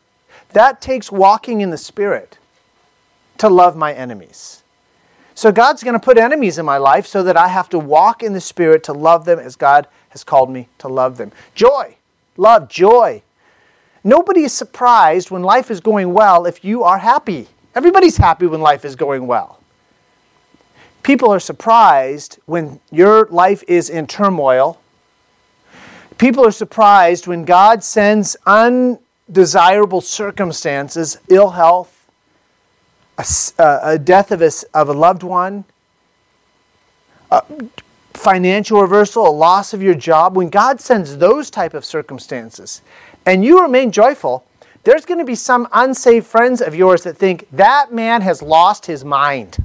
That 0.50 0.80
takes 0.80 1.12
walking 1.12 1.60
in 1.60 1.70
the 1.70 1.78
Spirit 1.78 2.38
to 3.42 3.48
love 3.48 3.74
my 3.74 3.92
enemies. 3.92 4.62
So 5.34 5.50
God's 5.50 5.82
going 5.82 5.94
to 5.94 6.00
put 6.00 6.16
enemies 6.16 6.58
in 6.58 6.64
my 6.64 6.76
life 6.76 7.08
so 7.08 7.24
that 7.24 7.36
I 7.36 7.48
have 7.48 7.68
to 7.70 7.78
walk 7.80 8.22
in 8.22 8.34
the 8.34 8.40
Spirit 8.40 8.84
to 8.84 8.92
love 8.92 9.24
them 9.24 9.40
as 9.40 9.56
God 9.56 9.88
has 10.10 10.22
called 10.22 10.48
me 10.48 10.68
to 10.78 10.86
love 10.86 11.16
them. 11.16 11.32
Joy, 11.56 11.96
love, 12.36 12.68
joy. 12.68 13.20
Nobody 14.04 14.44
is 14.44 14.52
surprised 14.52 15.32
when 15.32 15.42
life 15.42 15.72
is 15.72 15.80
going 15.80 16.12
well 16.12 16.46
if 16.46 16.64
you 16.64 16.84
are 16.84 16.98
happy. 16.98 17.48
Everybody's 17.74 18.16
happy 18.16 18.46
when 18.46 18.60
life 18.60 18.84
is 18.84 18.94
going 18.94 19.26
well. 19.26 19.58
People 21.02 21.32
are 21.32 21.40
surprised 21.40 22.38
when 22.46 22.78
your 22.92 23.26
life 23.26 23.64
is 23.66 23.90
in 23.90 24.06
turmoil. 24.06 24.80
People 26.16 26.46
are 26.46 26.52
surprised 26.52 27.26
when 27.26 27.44
God 27.44 27.82
sends 27.82 28.36
undesirable 28.46 30.00
circumstances, 30.00 31.18
ill 31.28 31.50
health, 31.50 32.01
a, 33.18 33.26
uh, 33.58 33.80
a 33.82 33.98
death 33.98 34.30
of 34.30 34.42
a, 34.42 34.50
of 34.74 34.88
a 34.88 34.92
loved 34.92 35.22
one, 35.22 35.64
a 37.30 37.42
financial 38.14 38.80
reversal, 38.80 39.26
a 39.26 39.30
loss 39.30 39.72
of 39.72 39.82
your 39.82 39.94
job, 39.94 40.36
when 40.36 40.48
God 40.48 40.80
sends 40.80 41.16
those 41.16 41.50
type 41.50 41.74
of 41.74 41.84
circumstances 41.84 42.82
and 43.26 43.44
you 43.44 43.62
remain 43.62 43.92
joyful, 43.92 44.44
there's 44.84 45.04
going 45.04 45.18
to 45.18 45.24
be 45.24 45.34
some 45.34 45.68
unsaved 45.72 46.26
friends 46.26 46.60
of 46.60 46.74
yours 46.74 47.02
that 47.04 47.16
think 47.16 47.46
that 47.52 47.92
man 47.92 48.20
has 48.22 48.42
lost 48.42 48.86
his 48.86 49.04
mind. 49.04 49.64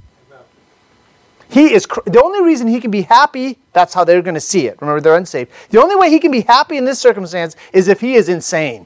He 1.49 1.73
is 1.73 1.87
the 2.05 2.21
only 2.21 2.41
reason 2.41 2.67
he 2.67 2.81
can 2.81 2.91
be 2.91 3.03
happy, 3.03 3.57
that's 3.71 3.93
how 3.93 4.03
they're 4.03 4.21
going 4.21 4.35
to 4.35 4.41
see 4.41 4.67
it. 4.67 4.77
Remember, 4.81 4.99
they're 4.99 5.15
unsaved. 5.15 5.49
The 5.69 5.81
only 5.81 5.95
way 5.95 6.09
he 6.09 6.19
can 6.19 6.31
be 6.31 6.41
happy 6.41 6.77
in 6.77 6.83
this 6.83 6.99
circumstance 6.99 7.55
is 7.71 7.87
if 7.87 8.01
he 8.01 8.15
is 8.15 8.27
insane. 8.27 8.85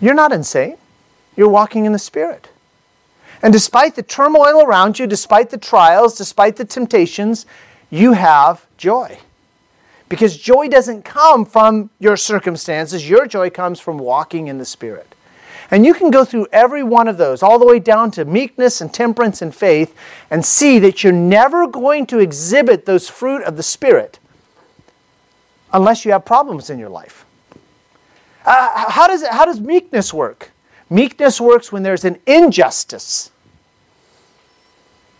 You're 0.00 0.14
not 0.14 0.32
insane. 0.32 0.76
You're 1.40 1.48
walking 1.48 1.86
in 1.86 1.92
the 1.92 1.98
Spirit. 1.98 2.50
And 3.42 3.50
despite 3.50 3.96
the 3.96 4.02
turmoil 4.02 4.62
around 4.62 4.98
you, 4.98 5.06
despite 5.06 5.48
the 5.48 5.56
trials, 5.56 6.18
despite 6.18 6.56
the 6.56 6.66
temptations, 6.66 7.46
you 7.88 8.12
have 8.12 8.66
joy. 8.76 9.16
Because 10.10 10.36
joy 10.36 10.68
doesn't 10.68 11.02
come 11.02 11.46
from 11.46 11.88
your 11.98 12.18
circumstances, 12.18 13.08
your 13.08 13.26
joy 13.26 13.48
comes 13.48 13.80
from 13.80 13.96
walking 13.96 14.48
in 14.48 14.58
the 14.58 14.66
Spirit. 14.66 15.14
And 15.70 15.86
you 15.86 15.94
can 15.94 16.10
go 16.10 16.26
through 16.26 16.46
every 16.52 16.82
one 16.82 17.08
of 17.08 17.16
those, 17.16 17.42
all 17.42 17.58
the 17.58 17.64
way 17.64 17.78
down 17.78 18.10
to 18.10 18.26
meekness 18.26 18.82
and 18.82 18.92
temperance 18.92 19.40
and 19.40 19.54
faith, 19.54 19.96
and 20.30 20.44
see 20.44 20.78
that 20.80 21.02
you're 21.02 21.10
never 21.10 21.66
going 21.66 22.04
to 22.08 22.18
exhibit 22.18 22.84
those 22.84 23.08
fruit 23.08 23.42
of 23.44 23.56
the 23.56 23.62
Spirit 23.62 24.18
unless 25.72 26.04
you 26.04 26.12
have 26.12 26.26
problems 26.26 26.68
in 26.68 26.78
your 26.78 26.90
life. 26.90 27.24
Uh, 28.44 28.90
how, 28.90 29.06
does 29.06 29.26
how 29.26 29.46
does 29.46 29.58
meekness 29.58 30.12
work? 30.12 30.50
Meekness 30.90 31.40
works 31.40 31.70
when 31.70 31.84
there's 31.84 32.04
an 32.04 32.18
injustice. 32.26 33.30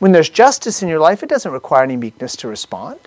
When 0.00 0.12
there's 0.12 0.28
justice 0.28 0.82
in 0.82 0.88
your 0.88 0.98
life, 0.98 1.22
it 1.22 1.28
doesn't 1.28 1.52
require 1.52 1.84
any 1.84 1.96
meekness 1.96 2.34
to 2.36 2.48
respond. 2.48 2.98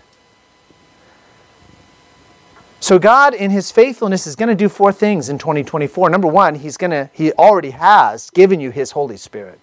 So 2.79 2.99
God 2.99 3.33
in 3.33 3.49
his 3.49 3.71
faithfulness 3.71 4.27
is 4.27 4.35
going 4.35 4.49
to 4.49 4.55
do 4.55 4.69
four 4.69 4.91
things 4.91 5.29
in 5.29 5.37
2024. 5.37 6.09
Number 6.09 6.27
1, 6.27 6.55
he's 6.55 6.77
going 6.77 6.91
to 6.91 7.09
he 7.13 7.31
already 7.33 7.71
has 7.71 8.29
given 8.29 8.59
you 8.59 8.71
his 8.71 8.91
Holy 8.91 9.17
Spirit. 9.17 9.59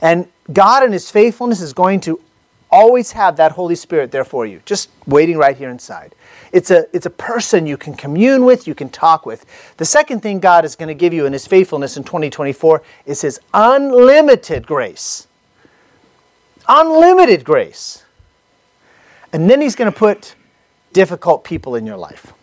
And 0.00 0.28
God 0.52 0.84
in 0.84 0.92
his 0.92 1.10
faithfulness 1.10 1.60
is 1.60 1.72
going 1.72 2.00
to 2.00 2.20
always 2.70 3.12
have 3.12 3.36
that 3.36 3.52
Holy 3.52 3.74
Spirit 3.74 4.10
there 4.10 4.24
for 4.24 4.46
you, 4.46 4.62
just 4.64 4.90
waiting 5.06 5.36
right 5.36 5.56
here 5.56 5.70
inside. 5.70 6.14
It's 6.52 6.70
a, 6.70 6.86
it's 6.94 7.06
a 7.06 7.10
person 7.10 7.66
you 7.66 7.78
can 7.78 7.94
commune 7.94 8.44
with, 8.44 8.68
you 8.68 8.74
can 8.74 8.90
talk 8.90 9.24
with. 9.24 9.46
The 9.78 9.86
second 9.86 10.20
thing 10.20 10.38
God 10.38 10.66
is 10.66 10.76
going 10.76 10.88
to 10.88 10.94
give 10.94 11.14
you 11.14 11.24
in 11.24 11.32
His 11.32 11.46
faithfulness 11.46 11.96
in 11.96 12.04
2024 12.04 12.82
is 13.06 13.22
His 13.22 13.40
unlimited 13.54 14.66
grace. 14.66 15.26
Unlimited 16.68 17.42
grace. 17.44 18.04
And 19.32 19.48
then 19.48 19.62
He's 19.62 19.74
going 19.74 19.90
to 19.90 19.98
put 19.98 20.34
difficult 20.92 21.42
people 21.42 21.74
in 21.74 21.86
your 21.86 21.96
life. 21.96 22.34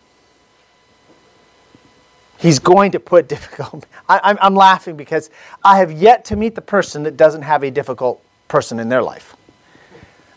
He's 2.40 2.58
going 2.58 2.92
to 2.92 3.00
put 3.00 3.28
difficult. 3.28 3.86
I, 4.08 4.36
am 4.40 4.56
laughing 4.56 4.96
because 4.96 5.30
I 5.62 5.78
have 5.78 5.92
yet 5.92 6.24
to 6.26 6.36
meet 6.36 6.56
the 6.56 6.62
person 6.62 7.04
that 7.04 7.16
doesn't 7.16 7.42
have 7.42 7.62
a 7.62 7.70
difficult 7.70 8.24
person 8.48 8.80
in 8.80 8.88
their 8.88 9.02
life. 9.02 9.36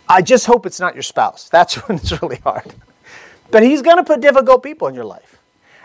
I 0.08 0.22
just 0.22 0.46
hope 0.46 0.68
it's 0.68 0.80
not 0.80 0.94
your 0.94 1.02
spouse. 1.02 1.50
That's 1.50 1.76
when 1.88 1.98
it's 1.98 2.22
really 2.22 2.38
hard. 2.38 2.72
But 3.54 3.64
He's 3.64 3.82
going 3.82 3.96
to 3.96 4.04
put 4.04 4.20
difficult 4.20 4.64
people 4.64 4.90
in 4.90 4.96
your 4.96 5.06
life. 5.06 5.40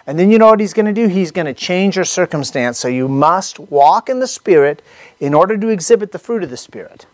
And 0.09 0.19
then 0.19 0.31
you 0.31 0.39
know 0.39 0.47
what 0.47 0.59
He's 0.59 0.73
going 0.73 0.87
to 0.87 0.93
do? 0.93 1.07
He's 1.07 1.31
going 1.31 1.47
to 1.47 1.55
change 1.55 1.95
your 1.95 2.05
circumstance. 2.05 2.79
So 2.79 2.89
you 2.89 3.07
must 3.07 3.61
walk 3.61 4.09
in 4.09 4.19
the 4.19 4.27
Spirit 4.27 4.83
in 5.21 5.35
order 5.35 5.57
to 5.57 5.69
exhibit 5.69 6.11
the 6.11 6.19
fruit 6.19 6.43
of 6.43 6.51
the 6.51 6.57
Spirit. 6.57 7.07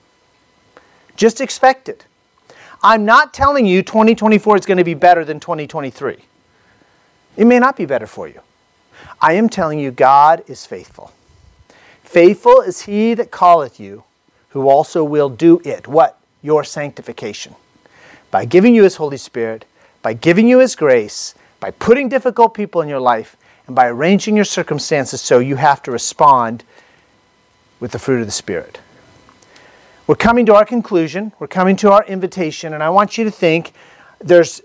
Just 1.17 1.43
expect 1.43 1.91
it. 1.91 2.07
I'm 2.83 3.05
not 3.05 3.35
telling 3.35 3.67
you 3.67 3.83
2024 3.83 4.57
is 4.57 4.67
going 4.67 4.79
to 4.79 4.85
be 4.85 4.95
better 4.95 5.25
than 5.27 5.41
2023. 5.41 6.17
It 7.37 7.45
may 7.45 7.59
not 7.59 7.77
be 7.77 7.85
better 7.85 8.07
for 8.07 8.29
you. 8.29 8.41
I 9.21 9.33
am 9.33 9.49
telling 9.49 9.79
you, 9.79 9.91
God 9.91 10.43
is 10.47 10.65
faithful. 10.65 11.13
Faithful 12.03 12.61
is 12.61 12.83
He 12.83 13.13
that 13.15 13.31
calleth 13.31 13.79
you, 13.79 14.05
who 14.51 14.71
also 14.71 15.05
will 15.05 15.29
do 15.29 15.61
it. 15.65 15.87
What? 15.87 16.21
your 16.45 16.63
sanctification. 16.63 17.57
By 18.31 18.45
giving 18.45 18.75
you 18.75 18.85
His 18.85 18.97
Holy 18.97 19.17
Spirit, 19.17 19.65
by 20.05 20.13
giving 20.13 20.47
you 20.47 20.59
His 20.59 20.77
grace, 20.77 21.35
by 21.61 21.71
putting 21.71 22.11
difficult 22.11 22.53
people 22.53 22.83
in 22.83 22.91
your 22.91 23.01
life, 23.01 23.39
and 23.67 23.75
by 23.75 23.89
arranging 23.89 24.37
your 24.37 24.45
circumstances 24.45 25.23
so 25.23 25.39
you 25.39 25.57
have 25.57 25.83
to 25.83 25.91
respond 25.91 26.63
with 27.81 27.93
the 27.93 27.99
fruit 27.99 28.21
of 28.21 28.27
the 28.27 28.33
Spirit. 28.33 28.81
We're 30.07 30.15
coming 30.17 30.45
to 30.45 30.55
our 30.55 30.67
conclusion, 30.67 31.33
we're 31.39 31.47
coming 31.47 31.75
to 31.77 31.91
our 31.91 32.05
invitation, 32.05 32.75
and 32.75 32.83
I 32.83 32.91
want 32.91 33.17
you 33.17 33.25
to 33.25 33.31
think 33.31 33.73
there's 34.19 34.61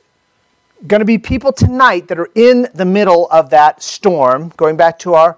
going 0.86 1.00
to 1.00 1.06
be 1.06 1.18
people 1.18 1.54
tonight 1.54 2.10
that 2.10 2.20
are 2.20 2.30
in 2.36 2.68
the 2.74 2.84
middle 2.84 3.30
of 3.30 3.50
that 3.52 3.82
storm, 3.82 4.52
going 4.58 4.76
back 4.76 5.00
to 5.00 5.14
our, 5.14 5.38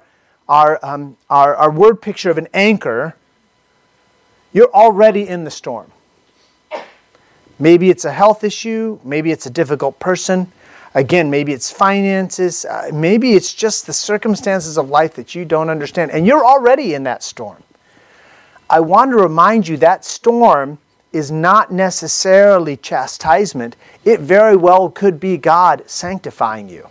our, 0.49 0.79
um, 0.81 1.15
our, 1.29 1.55
our 1.55 1.69
word 1.69 2.01
picture 2.01 2.31
of 2.31 2.39
an 2.39 2.47
anchor. 2.55 3.15
You're 4.51 4.73
already 4.73 5.27
in 5.27 5.43
the 5.43 5.51
storm. 5.51 5.91
Maybe 7.61 7.91
it's 7.91 8.05
a 8.05 8.11
health 8.11 8.43
issue, 8.43 8.99
maybe 9.03 9.31
it's 9.31 9.45
a 9.45 9.51
difficult 9.51 9.99
person. 9.99 10.51
Again, 10.95 11.29
maybe 11.29 11.53
it's 11.53 11.69
finances, 11.69 12.65
uh, 12.65 12.89
maybe 12.91 13.33
it's 13.33 13.53
just 13.53 13.85
the 13.85 13.93
circumstances 13.93 14.79
of 14.79 14.89
life 14.89 15.13
that 15.13 15.35
you 15.35 15.45
don't 15.45 15.69
understand, 15.69 16.09
and 16.09 16.25
you're 16.25 16.43
already 16.43 16.95
in 16.95 17.03
that 17.03 17.21
storm. 17.21 17.61
I 18.67 18.79
want 18.79 19.11
to 19.11 19.17
remind 19.17 19.67
you 19.67 19.77
that 19.77 20.03
storm 20.03 20.79
is 21.13 21.29
not 21.29 21.71
necessarily 21.71 22.77
chastisement, 22.77 23.75
it 24.03 24.21
very 24.21 24.55
well 24.55 24.89
could 24.89 25.19
be 25.19 25.37
God 25.37 25.83
sanctifying 25.85 26.67
you. 26.67 26.89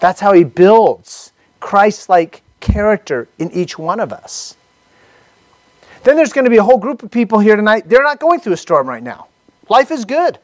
That's 0.00 0.20
how 0.20 0.32
He 0.32 0.44
builds 0.44 1.32
Christ 1.60 2.08
like 2.08 2.40
character 2.60 3.28
in 3.38 3.50
each 3.50 3.78
one 3.78 4.00
of 4.00 4.14
us. 4.14 4.56
Then 6.06 6.14
there's 6.14 6.32
going 6.32 6.44
to 6.44 6.50
be 6.52 6.58
a 6.58 6.62
whole 6.62 6.78
group 6.78 7.02
of 7.02 7.10
people 7.10 7.40
here 7.40 7.56
tonight. 7.56 7.88
They're 7.88 8.04
not 8.04 8.20
going 8.20 8.38
through 8.38 8.52
a 8.52 8.56
storm 8.56 8.88
right 8.88 9.02
now. 9.02 9.26
Life 9.68 9.90
is 9.90 10.04
good. 10.04 10.38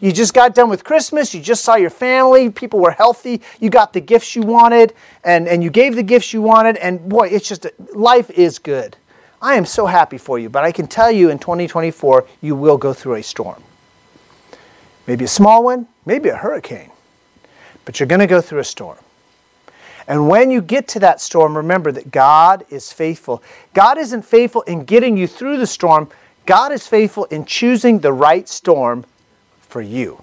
You 0.00 0.10
just 0.10 0.34
got 0.34 0.56
done 0.56 0.68
with 0.68 0.82
Christmas. 0.82 1.32
You 1.32 1.40
just 1.40 1.62
saw 1.62 1.76
your 1.76 1.88
family. 1.88 2.50
People 2.50 2.80
were 2.80 2.90
healthy. 2.90 3.40
You 3.60 3.70
got 3.70 3.92
the 3.92 4.00
gifts 4.00 4.34
you 4.34 4.42
wanted, 4.42 4.92
and, 5.22 5.46
and 5.46 5.62
you 5.62 5.70
gave 5.70 5.94
the 5.94 6.02
gifts 6.02 6.32
you 6.32 6.42
wanted. 6.42 6.78
And 6.78 7.08
boy, 7.08 7.28
it's 7.28 7.48
just 7.48 7.64
life 7.94 8.28
is 8.30 8.58
good. 8.58 8.96
I 9.40 9.54
am 9.54 9.66
so 9.66 9.86
happy 9.86 10.18
for 10.18 10.40
you. 10.40 10.50
But 10.50 10.64
I 10.64 10.72
can 10.72 10.88
tell 10.88 11.12
you 11.12 11.30
in 11.30 11.38
2024, 11.38 12.26
you 12.40 12.56
will 12.56 12.76
go 12.76 12.92
through 12.92 13.14
a 13.14 13.22
storm. 13.22 13.62
Maybe 15.06 15.26
a 15.26 15.28
small 15.28 15.62
one, 15.62 15.86
maybe 16.04 16.28
a 16.28 16.36
hurricane. 16.36 16.90
But 17.84 18.00
you're 18.00 18.08
going 18.08 18.18
to 18.18 18.26
go 18.26 18.40
through 18.40 18.58
a 18.58 18.64
storm. 18.64 18.98
And 20.06 20.28
when 20.28 20.50
you 20.50 20.60
get 20.60 20.86
to 20.88 21.00
that 21.00 21.20
storm, 21.20 21.56
remember 21.56 21.90
that 21.92 22.10
God 22.10 22.64
is 22.68 22.92
faithful. 22.92 23.42
God 23.72 23.96
isn't 23.98 24.22
faithful 24.22 24.62
in 24.62 24.84
getting 24.84 25.16
you 25.16 25.26
through 25.26 25.56
the 25.56 25.66
storm, 25.66 26.10
God 26.46 26.72
is 26.72 26.86
faithful 26.86 27.24
in 27.26 27.46
choosing 27.46 28.00
the 28.00 28.12
right 28.12 28.48
storm 28.48 29.06
for 29.60 29.80
you. 29.80 30.22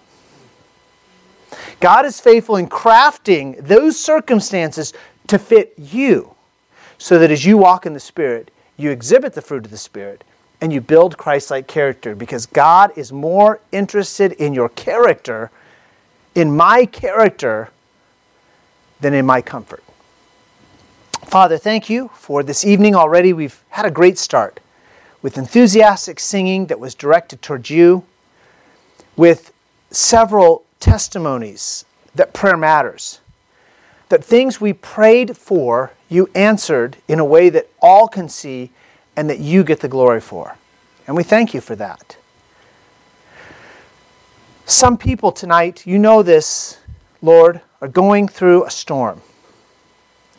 God 1.79 2.05
is 2.05 2.19
faithful 2.19 2.55
in 2.55 2.67
crafting 2.67 3.57
those 3.65 3.99
circumstances 3.99 4.93
to 5.27 5.39
fit 5.39 5.73
you 5.77 6.35
so 6.97 7.17
that 7.17 7.31
as 7.31 7.43
you 7.43 7.57
walk 7.57 7.85
in 7.87 7.93
the 7.93 7.99
Spirit, 7.99 8.51
you 8.77 8.91
exhibit 8.91 9.33
the 9.33 9.41
fruit 9.41 9.65
of 9.65 9.71
the 9.71 9.77
Spirit 9.77 10.23
and 10.61 10.71
you 10.71 10.79
build 10.79 11.17
Christ 11.17 11.49
like 11.49 11.67
character 11.67 12.15
because 12.15 12.45
God 12.45 12.95
is 12.95 13.11
more 13.11 13.59
interested 13.71 14.33
in 14.33 14.53
your 14.53 14.69
character, 14.69 15.49
in 16.35 16.55
my 16.55 16.85
character, 16.85 17.71
than 19.01 19.13
in 19.13 19.25
my 19.25 19.41
comfort. 19.41 19.83
Father, 21.25 21.57
thank 21.57 21.89
you 21.89 22.09
for 22.13 22.43
this 22.43 22.65
evening 22.65 22.95
already. 22.95 23.33
We've 23.33 23.63
had 23.69 23.85
a 23.85 23.91
great 23.91 24.17
start 24.17 24.59
with 25.21 25.37
enthusiastic 25.37 26.19
singing 26.19 26.65
that 26.67 26.79
was 26.79 26.95
directed 26.95 27.41
towards 27.41 27.69
you, 27.69 28.03
with 29.15 29.53
several 29.91 30.63
testimonies 30.79 31.85
that 32.15 32.33
prayer 32.33 32.57
matters, 32.57 33.21
that 34.09 34.23
things 34.23 34.59
we 34.59 34.73
prayed 34.73 35.37
for, 35.37 35.91
you 36.09 36.29
answered 36.33 36.97
in 37.07 37.19
a 37.19 37.25
way 37.25 37.49
that 37.49 37.69
all 37.81 38.07
can 38.07 38.27
see 38.27 38.71
and 39.15 39.29
that 39.29 39.39
you 39.39 39.63
get 39.63 39.79
the 39.79 39.87
glory 39.87 40.21
for. 40.21 40.57
And 41.07 41.15
we 41.15 41.23
thank 41.23 41.53
you 41.53 41.61
for 41.61 41.75
that. 41.75 42.17
Some 44.65 44.97
people 44.97 45.31
tonight, 45.31 45.85
you 45.85 45.99
know 45.99 46.23
this, 46.23 46.79
Lord, 47.21 47.61
are 47.81 47.87
going 47.87 48.27
through 48.27 48.63
a 48.63 48.69
storm. 48.69 49.21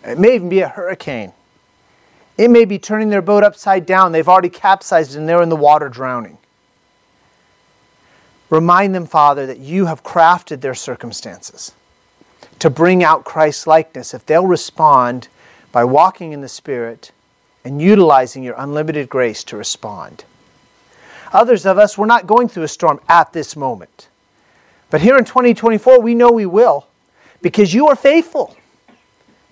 It 0.04 0.18
may 0.18 0.34
even 0.36 0.48
be 0.48 0.60
a 0.60 0.68
hurricane. 0.68 1.32
It 2.38 2.50
may 2.50 2.64
be 2.64 2.78
turning 2.78 3.10
their 3.10 3.22
boat 3.22 3.44
upside 3.44 3.84
down. 3.84 4.12
They've 4.12 4.28
already 4.28 4.48
capsized 4.48 5.16
and 5.16 5.28
they're 5.28 5.42
in 5.42 5.48
the 5.48 5.56
water 5.56 5.88
drowning. 5.88 6.38
Remind 8.48 8.94
them, 8.94 9.06
Father, 9.06 9.46
that 9.46 9.58
you 9.58 9.86
have 9.86 10.02
crafted 10.02 10.60
their 10.60 10.74
circumstances 10.74 11.72
to 12.58 12.70
bring 12.70 13.02
out 13.02 13.24
Christ's 13.24 13.66
likeness 13.66 14.14
if 14.14 14.26
they'll 14.26 14.46
respond 14.46 15.28
by 15.72 15.84
walking 15.84 16.32
in 16.32 16.42
the 16.42 16.48
Spirit 16.48 17.12
and 17.64 17.80
utilizing 17.80 18.42
your 18.42 18.54
unlimited 18.58 19.08
grace 19.08 19.42
to 19.44 19.56
respond. 19.56 20.24
Others 21.32 21.64
of 21.64 21.78
us, 21.78 21.96
we're 21.96 22.06
not 22.06 22.26
going 22.26 22.48
through 22.48 22.64
a 22.64 22.68
storm 22.68 23.00
at 23.08 23.32
this 23.32 23.56
moment. 23.56 24.08
But 24.90 25.00
here 25.00 25.16
in 25.16 25.24
2024, 25.24 26.00
we 26.00 26.14
know 26.14 26.30
we 26.30 26.44
will 26.44 26.86
because 27.42 27.74
you 27.74 27.88
are 27.88 27.96
faithful, 27.96 28.56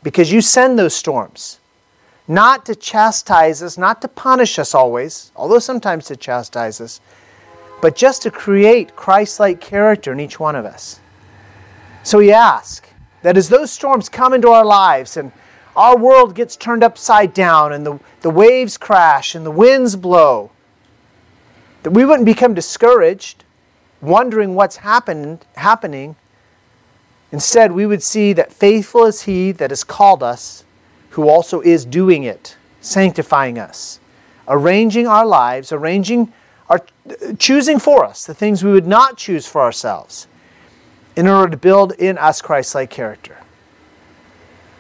because 0.03 0.33
you 0.33 0.41
send 0.41 0.79
those 0.79 0.95
storms 0.95 1.59
not 2.29 2.65
to 2.65 2.77
chastise 2.77 3.61
us, 3.61 3.77
not 3.77 4.01
to 4.01 4.07
punish 4.07 4.57
us 4.59 4.73
always, 4.73 5.33
although 5.35 5.59
sometimes 5.59 6.07
to 6.07 6.17
chastise 6.17 6.81
us, 6.81 7.01
but 7.83 7.97
just 7.97 8.23
to 8.23 8.31
create 8.31 8.95
Christ 8.95 9.41
like 9.41 9.61
character 9.61 10.13
in 10.13 10.21
each 10.21 10.39
one 10.39 10.55
of 10.55 10.65
us. 10.65 11.01
So 12.05 12.19
we 12.19 12.33
ask 12.33 12.89
that 13.23 13.37
as 13.37 13.49
those 13.49 13.73
storms 13.73 14.09
come 14.09 14.33
into 14.33 14.49
our 14.49 14.65
lives 14.65 15.17
and 15.17 15.33
our 15.75 15.97
world 15.97 16.37
gets 16.37 16.55
turned 16.55 16.85
upside 16.85 17.35
down 17.35 17.73
and 17.73 17.85
the, 17.85 17.99
the 18.21 18.31
waves 18.31 18.77
crash 18.77 19.35
and 19.35 19.45
the 19.45 19.51
winds 19.51 19.97
blow, 19.97 20.51
That 21.83 21.91
we 21.91 22.05
wouldn't 22.05 22.27
become 22.27 22.55
discouraged, 22.55 23.45
wondering 24.01 24.55
what's 24.55 24.77
happen, 24.77 25.41
happening. 25.57 26.15
Instead, 27.33 27.73
we 27.73 27.87
would 27.87 28.03
see 28.03 28.33
that 28.33 28.53
faithful 28.53 29.07
is 29.07 29.23
He 29.23 29.53
that 29.53 29.71
has 29.71 29.85
called 29.85 30.23
us, 30.23 30.65
who 31.11 31.29
also 31.29 31.61
is 31.61 31.85
doing 31.85 32.25
it, 32.25 32.57
sanctifying 32.81 33.59
us, 33.59 34.01
arranging 34.49 35.07
our 35.07 35.27
lives, 35.27 35.73
arranging 35.73 36.33
our 36.69 36.81
choosing 37.39 37.79
for 37.79 38.05
us 38.05 38.25
the 38.25 38.35
things 38.35 38.63
we 38.63 38.73
would 38.73 38.87
not 38.87 39.17
choose 39.17 39.47
for 39.47 39.61
ourselves 39.61 40.29
in 41.17 41.27
order 41.27 41.51
to 41.51 41.57
build 41.57 41.93
in 41.93 42.17
us 42.17 42.41
Christ 42.41 42.75
like 42.75 42.91
character. 42.91 43.39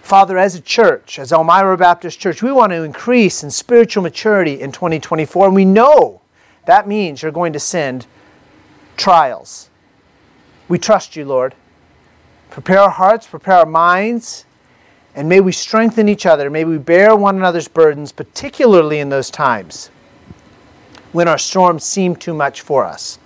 Father, 0.02 0.38
as 0.38 0.54
a 0.54 0.60
church, 0.60 1.18
as 1.18 1.32
Elmira 1.32 1.76
Baptist 1.76 2.18
Church, 2.18 2.42
we 2.42 2.50
want 2.50 2.72
to 2.72 2.82
increase 2.82 3.44
in 3.44 3.50
spiritual 3.50 4.02
maturity 4.02 4.60
in 4.60 4.72
2024, 4.72 5.46
and 5.46 5.54
we 5.54 5.64
know 5.64 6.20
that 6.66 6.88
means 6.88 7.22
you're 7.22 7.30
going 7.30 7.52
to 7.52 7.60
send 7.60 8.06
trials. 8.96 9.70
We 10.68 10.78
trust 10.78 11.16
you, 11.16 11.24
Lord. 11.24 11.54
Prepare 12.50 12.80
our 12.80 12.90
hearts, 12.90 13.26
prepare 13.26 13.58
our 13.58 13.66
minds, 13.66 14.44
and 15.14 15.28
may 15.28 15.40
we 15.40 15.52
strengthen 15.52 16.08
each 16.08 16.26
other. 16.26 16.50
May 16.50 16.64
we 16.64 16.78
bear 16.78 17.14
one 17.16 17.36
another's 17.36 17.68
burdens, 17.68 18.12
particularly 18.12 18.98
in 18.98 19.08
those 19.08 19.30
times 19.30 19.90
when 21.12 21.28
our 21.28 21.38
storms 21.38 21.84
seem 21.84 22.14
too 22.14 22.34
much 22.34 22.60
for 22.60 22.84
us. 22.84 23.18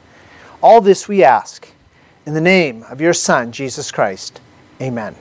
All 0.63 0.81
this 0.81 1.09
we 1.09 1.23
ask 1.23 1.69
in 2.27 2.35
the 2.35 2.41
name 2.41 2.85
of 2.85 3.01
your 3.01 3.13
Son, 3.13 3.53
Jesus 3.53 3.91
Christ. 3.91 4.41
Amen. 4.81 5.15